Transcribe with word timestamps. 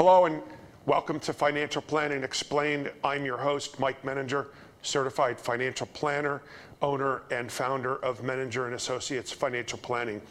Hello 0.00 0.24
and 0.24 0.40
welcome 0.86 1.20
to 1.20 1.34
Financial 1.34 1.82
Planning 1.82 2.24
Explained. 2.24 2.90
I'm 3.04 3.26
your 3.26 3.36
host, 3.36 3.78
Mike 3.78 4.02
Menninger, 4.02 4.46
certified 4.80 5.38
financial 5.38 5.86
planner, 5.88 6.40
owner, 6.80 7.20
and 7.30 7.52
founder 7.52 7.96
of 7.96 8.22
Menninger 8.22 8.64
and 8.64 8.72
Associates 8.72 9.30
Financial 9.30 9.78
Planning. 9.78 10.22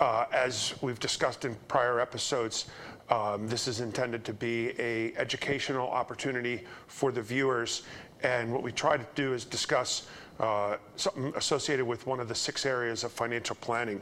Uh, 0.00 0.24
as 0.32 0.74
we've 0.82 0.98
discussed 0.98 1.44
in 1.44 1.54
prior 1.68 2.00
episodes, 2.00 2.66
um, 3.08 3.46
this 3.46 3.68
is 3.68 3.78
intended 3.78 4.24
to 4.24 4.32
be 4.32 4.72
a 4.80 5.14
educational 5.14 5.88
opportunity 5.88 6.64
for 6.88 7.12
the 7.12 7.22
viewers. 7.22 7.82
And 8.24 8.52
what 8.52 8.64
we 8.64 8.72
try 8.72 8.96
to 8.96 9.06
do 9.14 9.32
is 9.32 9.44
discuss 9.44 10.08
uh, 10.40 10.78
something 10.96 11.32
associated 11.36 11.84
with 11.84 12.04
one 12.08 12.18
of 12.18 12.26
the 12.26 12.34
six 12.34 12.66
areas 12.66 13.04
of 13.04 13.12
financial 13.12 13.54
planning. 13.60 14.00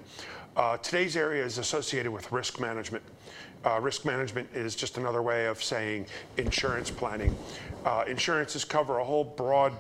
Uh, 0.57 0.79
today's 0.79 1.17
area 1.19 1.45
is 1.45 1.59
associated 1.59 2.11
with 2.11 2.33
risk 2.33 2.59
management. 2.59 3.03
Uh, 3.65 3.79
risk 3.81 4.05
management 4.05 4.49
is 4.55 4.75
just 4.75 4.99
another 4.99 5.23
way 5.23 5.47
of 5.47 5.63
saying 5.63 6.07
insurance 6.37 6.91
planning. 6.91 7.35
Uh, 7.85 8.05
insurances 8.09 8.65
cover 8.65 8.99
a 8.99 9.05
whole 9.05 9.25
broad 9.25 9.73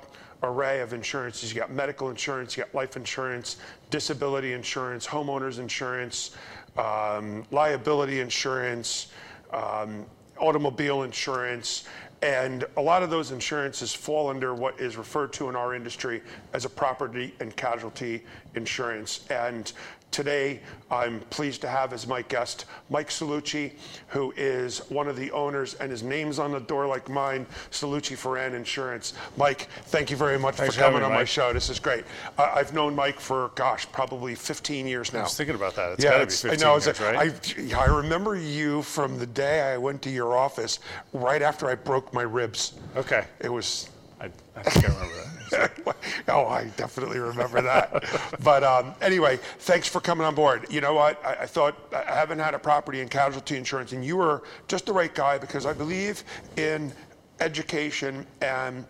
array 0.43 0.81
of 0.81 0.93
insurances. 0.93 1.53
You 1.53 1.61
got 1.61 1.71
medical 1.71 2.11
insurance, 2.11 2.57
you 2.57 2.65
got 2.65 2.75
life 2.75 2.97
insurance, 2.97 3.57
disability 3.91 4.53
insurance, 4.53 5.07
homeowners 5.07 5.59
insurance, 5.59 6.37
um, 6.77 7.45
liability 7.51 8.21
insurance, 8.21 9.09
um, 9.53 10.07
automobile 10.39 11.03
insurance, 11.03 11.85
and 12.23 12.65
a 12.77 12.80
lot 12.80 13.03
of 13.03 13.11
those 13.11 13.33
insurances 13.33 13.93
fall 13.93 14.29
under 14.29 14.55
what 14.55 14.79
is 14.80 14.97
referred 14.97 15.33
to 15.33 15.49
in 15.49 15.57
our 15.57 15.75
industry 15.75 16.23
as 16.53 16.65
a 16.65 16.69
property 16.69 17.35
and 17.41 17.57
casualty 17.57 18.24
insurance. 18.55 19.27
And 19.29 19.73
Today, 20.13 20.60
I'm 20.91 21.21
pleased 21.30 21.63
to 21.63 21.68
have 21.68 21.95
as 21.95 22.07
my 22.07 22.21
guest 22.21 22.66
Mike 22.91 23.09
Salucci, 23.09 23.73
who 24.09 24.30
is 24.37 24.80
one 24.91 25.09
of 25.09 25.16
the 25.16 25.30
owners, 25.30 25.73
and 25.74 25.91
his 25.91 26.02
name's 26.02 26.38
on 26.38 26.52
the 26.52 26.60
door 26.60 26.87
like 26.87 27.09
mine, 27.09 27.46
Salucci 27.71 28.15
Foran 28.15 28.52
Insurance. 28.52 29.15
Mike, 29.38 29.68
thank 29.87 30.10
you 30.10 30.16
very 30.18 30.38
much 30.38 30.57
Thanks 30.57 30.74
for 30.74 30.83
coming 30.83 30.99
me, 31.01 31.05
on 31.07 31.13
Mike. 31.13 31.21
my 31.21 31.24
show. 31.24 31.55
This 31.55 31.71
is 31.71 31.79
great. 31.80 32.05
Uh, 32.37 32.52
I've 32.55 32.74
known 32.74 32.95
Mike 32.95 33.18
for, 33.18 33.52
gosh, 33.55 33.90
probably 33.90 34.35
15 34.35 34.87
years 34.87 35.15
now. 35.15 35.21
I 35.21 35.23
was 35.23 35.35
thinking 35.35 35.55
about 35.57 35.74
that. 35.77 35.93
It's 35.93 36.05
got 36.05 36.10
to 36.10 36.16
be 36.18 36.23
it's- 36.24 36.43
15 36.43 36.60
I 36.60 36.63
know. 36.63 36.77
years, 36.77 37.01
right? 37.01 37.74
I, 37.74 37.80
I 37.80 37.87
remember 37.87 38.37
you 38.37 38.83
from 38.83 39.18
the 39.18 39.27
day 39.27 39.63
I 39.73 39.79
went 39.79 40.02
to 40.02 40.10
your 40.10 40.37
office 40.37 40.79
right 41.15 41.40
after 41.40 41.71
I 41.71 41.74
broke 41.74 42.13
my 42.13 42.23
ribs. 42.23 42.74
okay. 42.96 43.24
It 43.40 43.49
was 43.51 43.88
I, 44.21 44.27
I 44.57 44.63
think 44.63 44.85
I 44.90 44.93
remember 44.93 45.15
that. 45.16 45.41
oh, 46.29 46.47
I 46.47 46.71
definitely 46.77 47.19
remember 47.19 47.61
that. 47.63 48.05
but 48.43 48.65
um, 48.65 48.95
anyway, 49.01 49.39
thanks 49.61 49.89
for 49.89 50.01
coming 50.01 50.27
on 50.27 50.35
board. 50.35 50.67
You 50.71 50.81
know 50.81 50.95
what? 50.95 51.25
I, 51.25 51.43
I 51.43 51.47
thought 51.47 51.77
I 51.95 52.15
haven't 52.15 52.39
had 52.39 52.55
a 52.55 52.59
property 52.59 53.01
and 53.01 53.11
casualty 53.11 53.57
insurance, 53.57 53.93
and 53.93 54.05
you 54.05 54.17
were 54.17 54.43
just 54.69 54.87
the 54.87 54.93
right 54.93 55.15
guy 55.15 55.39
because 55.39 55.67
I 55.67 55.73
believe 55.73 56.25
in 56.57 56.93
education 57.41 58.27
and 58.41 58.85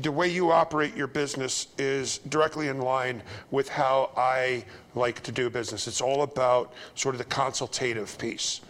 the 0.00 0.12
way 0.12 0.28
you 0.28 0.52
operate 0.52 0.96
your 0.96 1.06
business 1.06 1.68
is 1.76 2.18
directly 2.28 2.68
in 2.68 2.80
line 2.80 3.22
with 3.50 3.68
how 3.68 4.10
I 4.16 4.64
like 4.94 5.22
to 5.24 5.32
do 5.32 5.50
business. 5.50 5.86
It's 5.86 6.00
all 6.00 6.22
about 6.22 6.72
sort 6.94 7.14
of 7.14 7.18
the 7.18 7.24
consultative 7.24 8.16
piece 8.18 8.60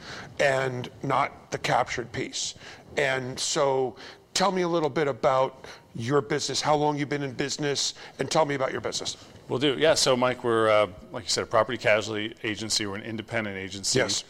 and 0.41 0.91
not 1.03 1.51
the 1.51 1.59
captured 1.59 2.11
piece. 2.13 2.55
And 2.97 3.39
so 3.39 3.97
tell 4.35 4.53
me 4.53 4.63
a 4.63 4.69
little 4.69 4.91
bit 4.91 5.07
about 5.07 5.67
your 5.99 6.23
business, 6.23 6.61
how 6.61 6.77
long 6.77 6.97
you've 6.97 7.09
been 7.09 7.25
in 7.25 7.33
business, 7.33 7.95
and 8.19 8.31
tell 8.31 8.47
me 8.47 8.55
about 8.55 8.73
your 8.73 8.81
business. 8.81 9.17
We'll 9.49 9.59
do. 9.59 9.77
Yeah. 9.79 9.95
So, 9.95 10.17
Mike, 10.17 10.45
we're 10.45 10.71
uh, 10.71 10.87
like 11.13 11.25
you 11.25 11.31
said, 11.31 11.43
a 11.43 11.47
property 11.47 11.77
casualty 11.77 12.35
agency. 12.45 12.87
We're 12.87 12.97
an 12.97 13.03
independent 13.03 13.57
agency. 13.57 13.99
Yes. 13.99 14.25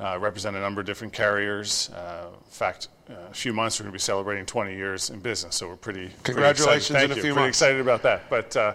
Uh, 0.00 0.18
represent 0.18 0.56
a 0.56 0.60
number 0.60 0.80
of 0.80 0.86
different 0.86 1.12
carriers. 1.12 1.90
Uh, 1.90 2.28
in 2.32 2.50
fact, 2.50 2.88
uh, 3.08 3.14
a 3.30 3.34
few 3.34 3.52
months 3.52 3.78
we're 3.78 3.84
going 3.84 3.92
to 3.92 3.96
be 3.96 4.00
celebrating 4.00 4.44
20 4.44 4.74
years 4.74 5.10
in 5.10 5.20
business, 5.20 5.54
so 5.54 5.68
we're 5.68 5.76
pretty. 5.76 6.10
Congratulations 6.24 6.64
Pretty 6.64 6.76
excited. 6.76 6.94
Thank 6.94 7.04
in 7.04 7.12
a 7.12 7.16
you. 7.16 7.22
few 7.22 7.32
pretty 7.34 7.44
months. 7.44 7.58
excited 7.58 7.80
about 7.80 8.02
that. 8.02 8.30
But 8.30 8.56
uh, 8.56 8.74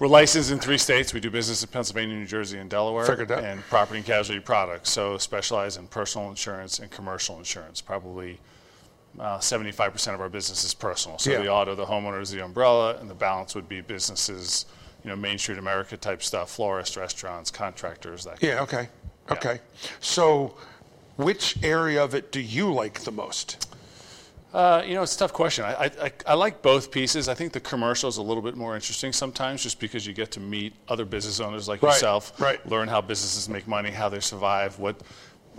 we're 0.00 0.08
licensed 0.08 0.50
in 0.50 0.58
three 0.58 0.78
states. 0.78 1.14
We 1.14 1.20
do 1.20 1.30
business 1.30 1.62
in 1.62 1.68
Pennsylvania, 1.68 2.16
New 2.16 2.26
Jersey, 2.26 2.58
and 2.58 2.68
Delaware. 2.68 3.04
And 3.42 3.62
property 3.68 3.98
and 3.98 4.06
casualty 4.06 4.40
products. 4.40 4.90
So 4.90 5.18
specialize 5.18 5.76
in 5.76 5.86
personal 5.86 6.28
insurance 6.30 6.78
and 6.78 6.90
commercial 6.90 7.38
insurance. 7.38 7.80
Probably 7.80 8.38
uh, 9.18 9.38
75% 9.38 10.14
of 10.14 10.20
our 10.20 10.28
business 10.28 10.64
is 10.64 10.72
personal. 10.74 11.18
So 11.18 11.30
Yeah. 11.32 11.38
the 11.38 11.48
auto, 11.48 11.74
the 11.74 11.84
homeowners, 11.86 12.30
the 12.32 12.44
umbrella, 12.44 12.96
and 13.00 13.10
the 13.10 13.14
balance 13.14 13.54
would 13.54 13.68
be 13.68 13.80
businesses, 13.80 14.66
you 15.04 15.10
know, 15.10 15.16
Main 15.16 15.38
Street 15.38 15.58
America 15.58 15.96
type 15.96 16.22
stuff, 16.22 16.50
florists, 16.50 16.96
restaurants, 16.96 17.50
contractors, 17.50 18.24
that 18.24 18.40
kind 18.40 18.52
Yeah, 18.52 18.62
okay. 18.62 18.88
Okay. 19.30 19.60
So, 20.00 20.56
which 21.16 21.56
area 21.62 22.02
of 22.02 22.14
it 22.14 22.32
do 22.32 22.40
you 22.40 22.72
like 22.72 23.00
the 23.00 23.12
most? 23.12 23.66
Uh, 24.52 24.82
you 24.84 24.94
know, 24.94 25.02
it's 25.02 25.14
a 25.14 25.18
tough 25.18 25.32
question. 25.32 25.64
I, 25.64 25.74
I, 25.74 25.84
I- 26.02 26.12
I 26.26 26.34
like 26.34 26.60
both 26.60 26.90
pieces. 26.90 27.28
I 27.28 27.34
think 27.34 27.52
the 27.52 27.60
commercial 27.60 28.08
is 28.08 28.16
a 28.16 28.22
little 28.22 28.42
bit 28.42 28.56
more 28.56 28.74
interesting 28.74 29.12
sometimes 29.12 29.62
just 29.62 29.78
because 29.78 30.04
you 30.06 30.12
get 30.12 30.32
to 30.32 30.40
meet 30.40 30.72
other 30.88 31.04
business 31.04 31.38
owners 31.38 31.68
like 31.68 31.82
Right, 31.82 31.92
yourself, 31.92 32.32
right. 32.40 32.64
learn 32.68 32.88
how 32.88 33.00
businesses 33.00 33.48
make 33.48 33.68
money, 33.68 33.90
how 33.90 34.08
they 34.08 34.18
survive, 34.20 34.76
what 34.80 34.96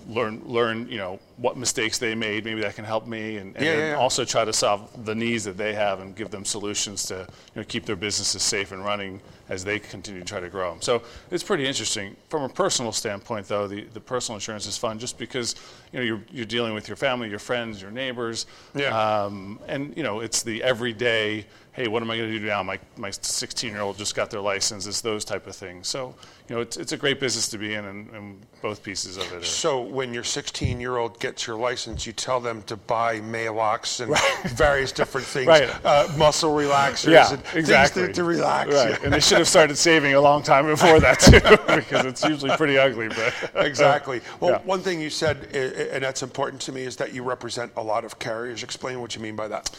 learn 0.07 0.41
learn 0.45 0.88
you 0.89 0.97
know 0.97 1.19
what 1.38 1.57
mistakes 1.57 1.97
they 1.97 2.13
made 2.16 2.44
maybe 2.45 2.62
that 2.62 2.75
can 2.75 2.85
help 2.85 3.07
me 3.07 3.38
and, 3.38 3.56
and 3.56 3.66
Yeah, 3.66 3.73
yeah, 3.78 3.88
yeah. 3.89 3.95
also 3.95 4.23
try 4.25 4.45
to 4.45 4.53
solve 4.53 5.06
the 5.06 5.16
needs 5.16 5.44
that 5.45 5.57
they 5.57 5.73
have 5.73 6.00
and 6.00 6.16
give 6.16 6.29
them 6.31 6.45
solutions 6.45 7.03
to 7.07 7.28
you 7.56 7.62
know 7.62 7.63
keep 7.63 7.85
their 7.85 7.95
businesses 7.95 8.41
safe 8.44 8.72
and 8.72 8.84
running 8.84 9.19
as 9.50 9.63
they 9.63 9.79
continue 9.79 10.22
to 10.22 10.25
try 10.25 10.39
to 10.39 10.50
grow 10.50 10.69
them 10.72 10.81
so 10.81 11.01
it's 11.29 11.44
pretty 11.44 11.66
interesting 11.66 12.16
from 12.29 12.44
a 12.44 12.50
personal 12.50 12.91
standpoint 12.91 13.47
though 13.47 13.67
the, 13.67 13.81
the 13.94 14.00
personal 14.00 14.35
insurance 14.38 14.66
is 14.67 14.78
fun 14.78 14.97
just 15.00 15.17
because 15.17 15.56
you 15.91 16.00
know 16.00 16.06
you're, 16.06 16.22
you're 16.31 16.45
dealing 16.45 16.73
with 16.73 16.88
your 16.88 16.97
family 16.97 17.29
your 17.29 17.39
friends 17.39 17.81
your 17.81 17.91
neighbors 17.91 18.45
Yeah. 18.75 18.89
um, 19.23 19.59
and 19.68 19.95
you 19.97 20.03
know 20.03 20.19
it's 20.22 20.44
the 20.44 20.62
everyday 20.63 21.45
hey 21.74 21.88
what 21.88 22.04
am 22.04 22.12
i 22.12 22.18
going 22.18 22.30
to 22.32 22.40
do 22.40 22.46
now 22.46 22.62
my, 22.62 22.78
my 22.98 23.09
16 23.09 23.72
year 23.72 23.82
old 23.82 23.98
just 23.98 24.16
got 24.16 24.30
their 24.30 24.42
license 24.42 24.86
it's 24.88 25.02
those 25.02 25.24
type 25.24 25.48
of 25.48 25.56
things 25.56 25.88
so 25.88 26.14
you 26.50 26.56
know 26.56 26.62
it's, 26.62 26.76
it's 26.78 26.92
a 26.92 26.98
great 26.98 27.20
business 27.20 27.48
to 27.48 27.58
be 27.58 27.74
in 27.76 27.86
and, 27.86 28.09
and 28.12 28.42
both 28.62 28.84
pieces 28.84 29.16
of 29.18 29.24
it 29.32 29.42
are 29.42 29.44
So 29.44 29.81
when 29.81 30.14
your 30.14 30.22
16-year-old 30.24 31.20
gets 31.20 31.48
your 31.48 31.56
license, 31.56 32.06
you 32.06 32.14
tell 32.14 32.40
them 32.40 32.62
to 32.64 32.76
buy 32.76 33.20
Maalox 33.22 34.02
and 34.02 34.16
various 34.56 34.92
different 34.92 35.26
things, 35.26 35.48
Right. 35.48 35.68
uh, 35.84 36.08
muscle 36.16 36.52
relaxers, 36.54 37.12
Yeah, 37.12 37.31
and 37.34 37.42
exactly. 37.58 38.04
things 38.04 38.16
to, 38.18 38.22
to 38.22 38.24
relax. 38.24 38.72
Right, 38.72 39.04
and 39.04 39.12
they 39.14 39.20
should 39.20 39.40
have 39.40 39.48
started 39.58 39.78
saving 39.78 40.14
a 40.14 40.22
long 40.22 40.44
time 40.44 40.68
before 40.68 41.00
that 41.00 41.20
too, 41.20 41.40
because 41.76 42.06
it's 42.06 42.24
usually 42.24 42.56
pretty 42.56 42.78
ugly. 42.78 43.08
But 43.08 43.34
Exactly. 43.66 44.22
Well, 44.40 44.52
Yeah. 44.52 44.58
one 44.60 44.81
thing 44.81 45.02
you 45.02 45.10
said, 45.10 45.48
i- 45.56 45.58
i- 45.58 45.96
and 45.96 46.04
that's 46.04 46.22
important 46.22 46.62
to 46.64 46.72
me, 46.72 46.84
is 46.84 46.96
that 46.98 47.14
you 47.16 47.24
represent 47.24 47.72
a 47.78 47.81
lot 47.84 48.06
of 48.06 48.20
carriers. 48.20 48.62
Explain 48.62 49.02
what 49.02 49.16
you 49.16 49.22
mean 49.22 49.36
by 49.36 49.48
that. 49.48 49.72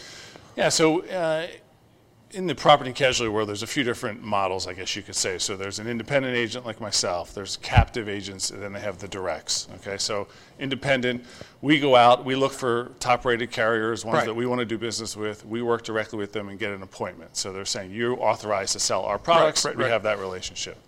yeah, 0.56 0.70
so 0.70 1.02
uh, 1.06 1.46
in 2.32 2.46
the 2.46 2.54
property 2.54 2.88
and 2.88 2.96
casualty 2.96 3.30
world, 3.30 3.48
there's 3.48 3.62
a 3.62 3.66
few 3.66 3.84
different 3.84 4.22
models, 4.22 4.66
I 4.66 4.72
guess 4.72 4.96
you 4.96 5.02
could 5.02 5.14
say. 5.14 5.38
So 5.38 5.56
there's 5.56 5.78
an 5.78 5.86
independent 5.86 6.34
agent 6.34 6.64
like 6.64 6.80
myself. 6.80 7.34
There's 7.34 7.58
captive 7.58 8.08
agents, 8.08 8.50
and 8.50 8.62
then 8.62 8.72
they 8.72 8.80
have 8.80 8.98
the 8.98 9.08
directs. 9.08 9.68
Okay, 9.76 9.98
so 9.98 10.28
independent, 10.58 11.24
we 11.60 11.78
go 11.78 11.94
out, 11.94 12.24
we 12.24 12.34
look 12.34 12.52
for 12.52 12.92
top-rated 13.00 13.50
carriers, 13.50 14.04
ones 14.04 14.16
Right. 14.18 14.26
that 14.26 14.34
we 14.34 14.46
want 14.46 14.60
to 14.60 14.64
do 14.64 14.78
business 14.78 15.16
with. 15.16 15.44
We 15.44 15.62
work 15.62 15.82
directly 15.84 16.18
with 16.18 16.32
them 16.32 16.48
and 16.48 16.58
get 16.58 16.72
an 16.72 16.82
appointment. 16.82 17.36
So 17.36 17.52
they're 17.52 17.64
saying 17.64 17.90
you're 17.90 18.18
authorized 18.18 18.72
to 18.72 18.80
sell 18.80 19.02
our 19.02 19.18
products. 19.18 19.64
right, 19.64 19.76
we 19.76 19.84
right. 19.84 19.92
have 19.92 20.02
that 20.04 20.18
relationship. 20.18 20.78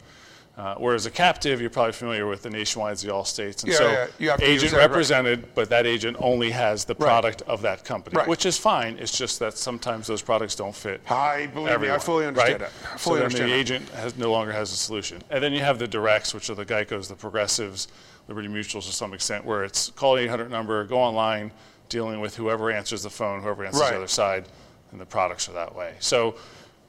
Uh, 0.56 0.76
whereas 0.76 1.04
a 1.04 1.10
captive, 1.10 1.60
you're 1.60 1.68
probably 1.68 1.90
familiar 1.92 2.28
with 2.28 2.42
the 2.42 2.50
nationwide's, 2.50 3.02
the 3.02 3.08
Allstates, 3.10 3.64
and 3.64 3.72
Yeah, 3.72 3.78
so 3.78 3.90
yeah, 3.90 4.06
you 4.20 4.30
have 4.30 4.38
to 4.38 4.46
use 4.48 4.62
agent 4.62 4.70
that, 4.72 4.78
right. 4.78 4.86
represented, 4.88 5.54
but 5.56 5.68
that 5.70 5.84
agent 5.84 6.16
only 6.20 6.52
has 6.52 6.84
the 6.84 6.94
product 6.94 7.42
of 7.42 7.60
that 7.62 7.84
company, 7.84 8.16
Right. 8.16 8.28
which 8.28 8.46
is 8.46 8.56
fine. 8.56 8.96
It's 9.00 9.18
just 9.18 9.40
that 9.40 9.58
sometimes 9.58 10.06
those 10.06 10.22
products 10.22 10.54
don't 10.54 10.74
fit. 10.74 11.00
I 11.10 11.46
believe 11.46 11.80
me, 11.80 11.90
I 11.90 11.98
fully 11.98 12.24
understand 12.26 12.60
right? 12.62 12.70
that. 12.70 12.88
I 12.88 12.92
so 12.92 12.98
fully 12.98 13.16
then 13.16 13.24
understand 13.24 13.50
the 13.50 13.54
agent 13.56 13.88
has, 13.90 14.16
no 14.16 14.30
longer 14.30 14.52
has 14.52 14.70
a 14.70 14.76
solution. 14.76 15.20
And 15.28 15.42
then 15.42 15.52
you 15.52 15.58
have 15.60 15.80
the 15.80 15.88
directs, 15.88 16.32
which 16.32 16.48
are 16.48 16.54
the 16.54 16.64
Geicos, 16.64 17.08
the 17.08 17.16
Progressives, 17.16 17.88
Liberty 18.28 18.46
Mutuals 18.46 18.86
to 18.86 18.92
some 18.92 19.12
extent, 19.12 19.44
where 19.44 19.64
it's 19.64 19.90
call 19.90 20.16
800 20.16 20.52
number, 20.52 20.84
go 20.84 20.98
online, 20.98 21.50
dealing 21.88 22.20
with 22.20 22.36
whoever 22.36 22.70
answers 22.70 23.02
the 23.02 23.10
phone, 23.10 23.42
whoever 23.42 23.64
answers 23.64 23.80
Right. 23.80 23.90
the 23.90 23.96
other 23.96 24.06
side, 24.08 24.44
and 24.92 25.00
the 25.00 25.04
products 25.04 25.48
are 25.48 25.52
that 25.54 25.74
way. 25.74 25.94
So 25.98 26.36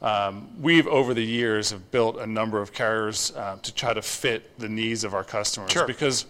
um, 0.01 0.47
we've 0.61 0.87
over 0.87 1.13
the 1.13 1.23
years 1.23 1.71
have 1.71 1.91
built 1.91 2.17
a 2.19 2.27
number 2.27 2.61
of 2.61 2.73
carriers 2.73 3.31
uh, 3.35 3.57
to 3.63 3.73
try 3.73 3.93
to 3.93 4.01
fit 4.01 4.57
the 4.59 4.69
needs 4.69 5.03
of 5.03 5.13
our 5.13 5.23
customers 5.23 5.71
Sure. 5.71 5.87
because 5.87 6.25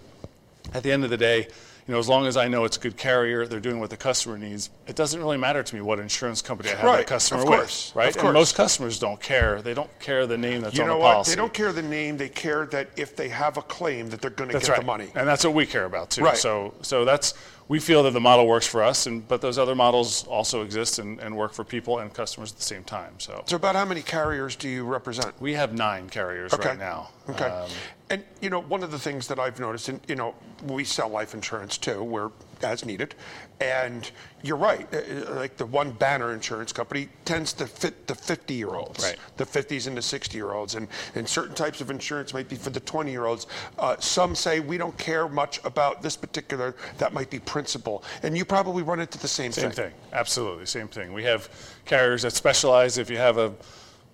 at 0.74 0.84
the 0.84 0.92
end 0.92 1.04
of 1.04 1.10
the 1.10 1.18
day, 1.18 1.48
you 1.88 1.94
know, 1.94 2.00
as 2.00 2.10
long 2.10 2.26
as 2.26 2.36
I 2.36 2.48
know 2.48 2.64
it's 2.64 2.78
a 2.78 2.80
good 2.80 2.98
carrier, 2.98 3.46
they're 3.46 3.60
doing 3.60 3.80
what 3.80 3.92
the 3.92 3.98
customer 3.98 4.40
needs. 4.40 4.72
It 4.88 4.96
doesn't 4.96 5.20
really 5.20 5.38
matter 5.38 5.62
to 5.62 5.76
me 5.76 5.82
what 5.82 6.00
insurance 6.00 6.42
company 6.42 6.70
I 6.70 6.76
have 6.78 6.84
Right, 6.84 6.98
that 6.98 7.08
customer 7.08 7.42
of 7.42 7.46
course, 7.48 7.90
with, 7.92 7.96
right? 7.96 8.08
of 8.10 8.16
course. 8.16 8.26
And 8.26 8.34
most 8.34 8.56
customers 8.56 8.98
don't 8.98 9.22
care. 9.22 9.62
They 9.62 9.76
don't 9.76 10.00
care 10.00 10.26
the 10.26 10.38
name 10.38 10.62
that's 10.62 10.76
You 10.76 10.82
on 10.82 10.88
know 10.90 10.96
the 10.96 11.00
what? 11.04 11.14
policy. 11.14 11.32
They 11.32 11.36
don't 11.36 11.54
care 11.54 11.72
the 11.72 11.84
name. 11.84 12.18
They 12.18 12.30
care 12.30 12.66
that 12.68 12.90
if 12.98 13.16
they 13.16 13.30
have 13.30 13.58
a 13.58 13.62
claim, 13.62 14.10
that 14.10 14.20
they're 14.20 14.32
going 14.32 14.50
to 14.50 14.58
get 14.58 14.68
right. 14.68 14.80
the 14.80 14.86
money. 14.86 15.10
and 15.14 15.28
that's 15.28 15.44
what 15.46 15.54
we 15.54 15.68
care 15.68 15.86
about 15.86 16.10
too. 16.10 16.24
Right. 16.24 16.38
So, 16.38 16.74
so 16.82 17.06
that's 17.06 17.36
we 17.68 17.80
feel 17.80 18.04
that 18.04 18.12
the 18.12 18.20
model 18.20 18.46
works 18.48 18.68
for 18.68 18.84
us, 18.84 19.08
and 19.08 19.28
but 19.28 19.42
those 19.42 19.58
other 19.58 19.74
models 19.76 20.26
also 20.28 20.62
exist 20.62 21.00
and, 21.00 21.20
and 21.20 21.36
work 21.36 21.54
for 21.54 21.64
people 21.64 22.00
and 22.00 22.14
customers 22.14 22.52
at 22.52 22.58
the 22.58 22.64
same 22.64 22.84
time. 22.84 23.14
So 23.20 23.44
So, 23.48 23.56
about 23.56 23.76
how 23.76 23.86
many 23.86 24.02
carriers 24.02 24.56
do 24.56 24.70
you 24.70 24.84
represent? 24.86 25.34
we 25.42 25.54
have 25.54 25.74
nine 25.74 26.10
carriers 26.10 26.54
Okay. 26.54 26.70
right 26.70 26.80
now. 26.80 27.10
Okay. 27.30 27.46
Um, 27.46 27.70
And 28.12 28.24
you 28.40 28.52
know, 28.52 28.62
one 28.62 28.84
of 28.84 28.92
the 28.92 29.00
things 29.00 29.28
that 29.28 29.40
I've 29.40 29.60
noticed, 29.60 29.90
and 29.90 30.00
you 30.08 30.16
know, 30.16 30.36
we 30.68 30.84
sell 30.84 31.10
life 31.10 31.34
insurance 31.34 31.78
too, 31.78 32.04
where 32.04 32.30
as 32.66 32.84
needed, 32.86 33.16
and 33.62 34.12
you're 34.44 34.58
right. 34.58 34.88
uh, 34.94 34.98
uh, 34.98 35.36
Like 35.36 35.56
the 35.58 35.66
one 35.66 35.92
banner 35.92 36.34
insurance 36.34 36.74
company 36.74 37.08
tends 37.24 37.54
to 37.54 37.68
fit 37.68 38.08
the 38.08 38.16
50 38.16 38.54
year 38.54 38.70
olds, 38.70 39.04
Right. 39.04 39.18
the 39.38 39.46
50s 39.46 39.88
and 39.88 39.96
the 39.96 40.02
60 40.02 40.38
year 40.38 40.52
olds, 40.52 40.76
and 40.76 40.88
and 41.16 41.28
certain 41.28 41.56
types 41.56 41.80
of 41.82 41.90
insurance 41.90 42.34
might 42.34 42.50
be 42.50 42.56
for 42.56 42.72
the 42.72 42.80
20 42.82 43.12
year 43.12 43.26
olds. 43.26 43.48
Uh, 43.80 43.96
some 44.00 44.36
say 44.36 44.60
we 44.60 44.78
don't 44.78 44.98
care 44.98 45.28
much 45.30 45.60
about 45.64 46.02
this 46.02 46.18
particular. 46.18 46.76
That 46.98 47.14
might 47.14 47.30
be 47.30 47.40
principal, 47.40 48.04
and 48.24 48.38
you 48.38 48.44
probably 48.46 48.84
run 48.84 49.00
into 49.00 49.18
the 49.20 49.28
same, 49.28 49.52
thing. 49.52 49.64
Same 49.66 49.72
thing, 49.72 49.92
absolutely, 50.12 50.66
same 50.66 50.88
thing. 50.88 51.14
We 51.14 51.24
have 51.24 51.50
carriers 51.86 52.24
that 52.24 52.34
specialize 52.34 52.98
if 52.98 53.10
you 53.10 53.18
have 53.18 53.38
a 53.38 53.54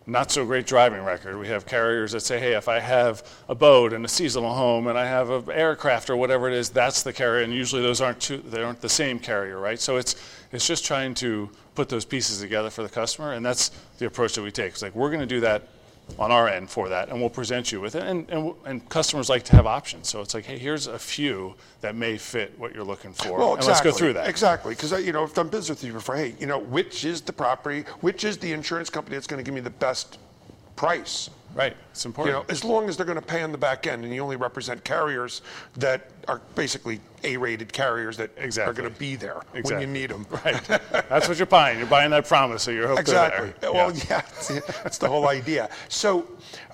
not 0.08 0.32
so 0.32 0.46
great 0.46 0.66
driving 0.66 1.04
record. 1.04 1.38
We 1.38 1.48
have 1.48 1.66
carriers 1.66 2.14
that 2.14 2.22
say, 2.22 2.40
hey, 2.40 2.54
if 2.54 2.68
I 2.68 2.80
have 2.80 3.24
a 3.48 3.56
boat 3.56 3.94
and 3.94 4.04
a 4.04 4.08
seasonal 4.08 4.54
home 4.54 4.88
and 4.88 4.98
I 4.98 5.06
have 5.06 5.30
an 5.30 5.52
aircraft 5.52 6.10
or 6.10 6.18
whatever 6.18 6.48
it 6.48 6.54
is, 6.54 6.70
that's 6.70 7.04
the 7.04 7.14
carrier. 7.14 7.44
And 7.44 7.54
usually 7.54 7.82
those 7.82 8.02
aren't 8.02 8.20
they 8.52 8.64
aren't 8.64 8.82
the 8.82 8.90
same 8.90 9.20
carrier, 9.20 9.60
right? 9.60 9.80
So 9.80 9.98
it's 9.98 10.16
it's 10.52 10.66
just 10.66 10.86
trying 10.86 11.14
to 11.16 11.50
put 11.76 11.88
those 11.88 12.04
pieces 12.04 12.42
together 12.42 12.70
for 12.70 12.84
the 12.84 12.90
customer, 12.90 13.34
and 13.34 13.46
that's 13.46 13.72
the 14.00 14.06
approach 14.08 14.34
that 14.36 14.42
we 14.42 14.52
take. 14.52 14.74
It's 14.74 14.82
like 14.82 14.96
we're 14.96 15.10
going 15.10 15.22
to 15.22 15.26
do 15.26 15.40
that 15.42 15.68
on 16.20 16.32
our 16.32 16.48
end 16.48 16.70
for 16.70 16.90
that, 16.90 17.10
and 17.10 17.20
we'll 17.20 17.30
present 17.30 17.72
you 17.72 17.82
with 17.82 17.96
it. 17.96 18.04
And, 18.04 18.30
and, 18.30 18.54
and 18.66 18.90
customers 18.90 19.30
like 19.30 19.44
to 19.44 19.56
have 19.56 19.66
options. 19.66 20.10
So 20.10 20.22
it's 20.22 20.34
like, 20.34 20.46
hey, 20.46 20.58
here's 20.58 20.88
a 20.88 21.00
few 21.00 21.56
that 21.82 21.96
may 21.96 22.18
fit 22.18 22.58
what 22.58 22.74
you're 22.74 22.84
looking 22.84 23.14
for. 23.14 23.38
Well, 23.38 23.50
and 23.54 23.58
exactly. 23.58 23.68
let's 23.68 23.82
go 23.82 23.92
through 23.92 24.14
that. 24.14 24.30
Exactly, 24.30 24.76
because 24.76 24.92
you 25.04 25.12
know, 25.12 25.24
I've 25.24 25.34
done 25.34 25.50
business 25.50 25.82
with 25.82 25.84
you 25.84 25.94
before. 25.94 26.16
Hey, 26.16 26.36
you 26.40 26.48
know, 26.48 26.60
which 26.60 27.06
is 27.06 27.22
the 27.22 27.34
property? 27.34 27.86
Which 28.02 28.24
is 28.24 28.38
the 28.38 28.52
insurance 28.52 28.90
company 28.90 29.16
that's 29.16 29.28
going 29.28 29.44
to 29.44 29.44
give 29.44 29.54
me 29.54 29.62
the 29.62 29.70
best 29.70 30.18
price? 30.76 31.30
Right. 31.54 31.76
It's 31.92 32.06
important. 32.06 32.34
You 32.36 32.40
know, 32.42 32.46
as 32.50 32.64
long 32.64 32.88
as 32.88 32.96
they're 32.96 33.06
going 33.06 33.20
to 33.20 33.26
pay 33.26 33.42
on 33.44 33.52
the 33.52 33.58
back 33.58 33.86
end, 33.86 34.06
and 34.06 34.14
you 34.14 34.22
only 34.22 34.38
represent 34.38 34.84
carriers 34.84 35.42
that 35.76 36.10
are 36.28 36.42
basically 36.56 37.00
A-rated 37.24 37.74
carriers 37.74 38.16
that 38.18 38.32
exactly. 38.38 38.72
are 38.72 38.74
going 38.74 38.94
to 38.94 39.00
be 39.00 39.16
there 39.16 39.42
Exactly. 39.54 39.74
when 39.74 39.82
you 39.82 39.88
need 39.88 40.10
them. 40.10 40.26
Right. 40.46 40.64
That's 41.10 41.28
what 41.28 41.38
you're 41.38 41.46
buying. 41.46 41.78
You're 41.78 41.88
buying 41.88 42.12
that 42.12 42.28
promise, 42.28 42.64
so 42.64 42.72
you're 42.72 42.88
hooked 42.88 43.02
Exactly. 43.02 43.54
there. 43.60 43.74
Well, 43.74 43.92
yeah, 44.10 44.22
that's 44.84 44.98
the 44.98 45.08
whole 45.08 45.28
idea. 45.28 45.70
So, 45.90 46.28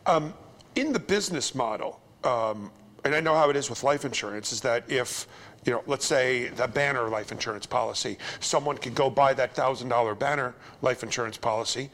um, 0.05 0.33
in 0.75 0.93
the 0.93 0.99
business 0.99 1.55
model, 1.55 1.99
um, 2.23 2.71
and 3.03 3.15
I 3.15 3.19
know 3.19 3.33
how 3.33 3.49
it 3.49 3.55
is 3.55 3.69
with 3.69 3.83
life 3.83 4.05
insurance, 4.05 4.51
is 4.51 4.61
that 4.61 4.83
if 4.89 5.27
you 5.65 5.73
know, 5.73 5.83
let's 5.87 6.05
say 6.05 6.47
the 6.49 6.67
Banner 6.67 7.09
life 7.09 7.31
insurance 7.31 7.65
policy, 7.65 8.17
someone 8.39 8.77
could 8.77 8.95
go 8.95 9.09
buy 9.09 9.33
that 9.33 9.53
thousand 9.53 9.89
dollar 9.89 10.15
Banner 10.15 10.53
life 10.81 11.03
insurance 11.03 11.35
policy. 11.37 11.89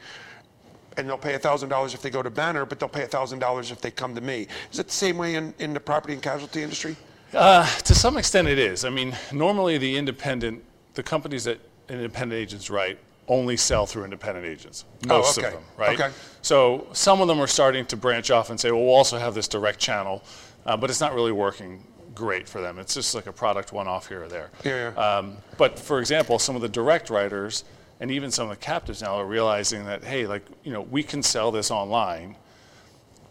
And 0.96 1.08
they'll 1.08 1.18
pay 1.18 1.36
thousand 1.38 1.68
dollars 1.68 1.94
if 1.94 2.02
they 2.02 2.10
go 2.10 2.22
to 2.22 2.30
Banner, 2.30 2.64
but 2.64 2.78
they'll 2.78 2.88
pay 2.88 3.06
thousand 3.06 3.40
dollars 3.40 3.70
if 3.70 3.80
they 3.80 3.90
come 3.90 4.14
to 4.14 4.20
me. 4.20 4.46
Is 4.72 4.78
it 4.78 4.86
the 4.86 4.92
same 4.92 5.18
way 5.18 5.34
in, 5.34 5.54
in 5.58 5.74
the 5.74 5.80
property 5.80 6.14
and 6.14 6.22
casualty 6.22 6.62
industry? 6.62 6.96
Uh, 7.32 7.66
to 7.80 7.94
some 7.94 8.16
extent, 8.16 8.46
it 8.46 8.58
is. 8.58 8.84
I 8.84 8.90
mean, 8.90 9.14
normally 9.32 9.76
the 9.78 9.96
independent, 9.96 10.62
the 10.94 11.02
companies 11.02 11.44
that 11.44 11.58
independent 11.88 12.40
agents 12.40 12.70
write 12.70 12.98
only 13.26 13.56
sell 13.56 13.86
through 13.86 14.04
independent 14.04 14.46
agents. 14.46 14.84
Most 15.06 15.38
okay. 15.38 15.48
of 15.48 15.54
them, 15.54 15.62
right? 15.76 15.98
Okay. 15.98 16.14
So 16.42 16.86
some 16.92 17.20
of 17.20 17.28
them 17.28 17.40
are 17.40 17.46
starting 17.46 17.86
to 17.86 17.96
branch 17.96 18.30
off 18.30 18.50
and 18.50 18.60
say, 18.60 18.70
well, 18.70 18.82
we'll 18.82 18.94
also 18.94 19.18
have 19.18 19.34
this 19.34 19.48
direct 19.48 19.78
channel, 19.78 20.22
uh, 20.66 20.76
but 20.76 20.90
it's 20.90 21.00
not 21.00 21.14
really 21.14 21.32
working 21.32 21.82
great 22.14 22.48
for 22.48 22.60
them. 22.60 22.78
It's 22.78 22.94
just 22.94 23.14
like 23.14 23.26
a 23.26 23.32
product 23.32 23.72
one-off 23.72 24.08
here 24.08 24.24
or 24.24 24.28
there. 24.28 24.50
Yeah, 24.62 24.92
yeah. 24.94 25.16
Um, 25.16 25.38
but 25.56 25.78
for 25.78 25.98
example, 25.98 26.38
some 26.38 26.54
of 26.54 26.62
the 26.62 26.68
direct 26.68 27.10
writers 27.10 27.64
and 28.04 28.10
even 28.10 28.30
some 28.30 28.50
of 28.50 28.58
the 28.58 28.62
captives 28.62 29.00
now 29.00 29.14
are 29.14 29.24
realizing 29.24 29.86
that, 29.86 30.04
hey, 30.04 30.26
like, 30.26 30.44
you 30.62 30.70
know, 30.70 30.82
we 30.82 31.02
can 31.02 31.22
sell 31.22 31.50
this 31.50 31.70
online, 31.70 32.36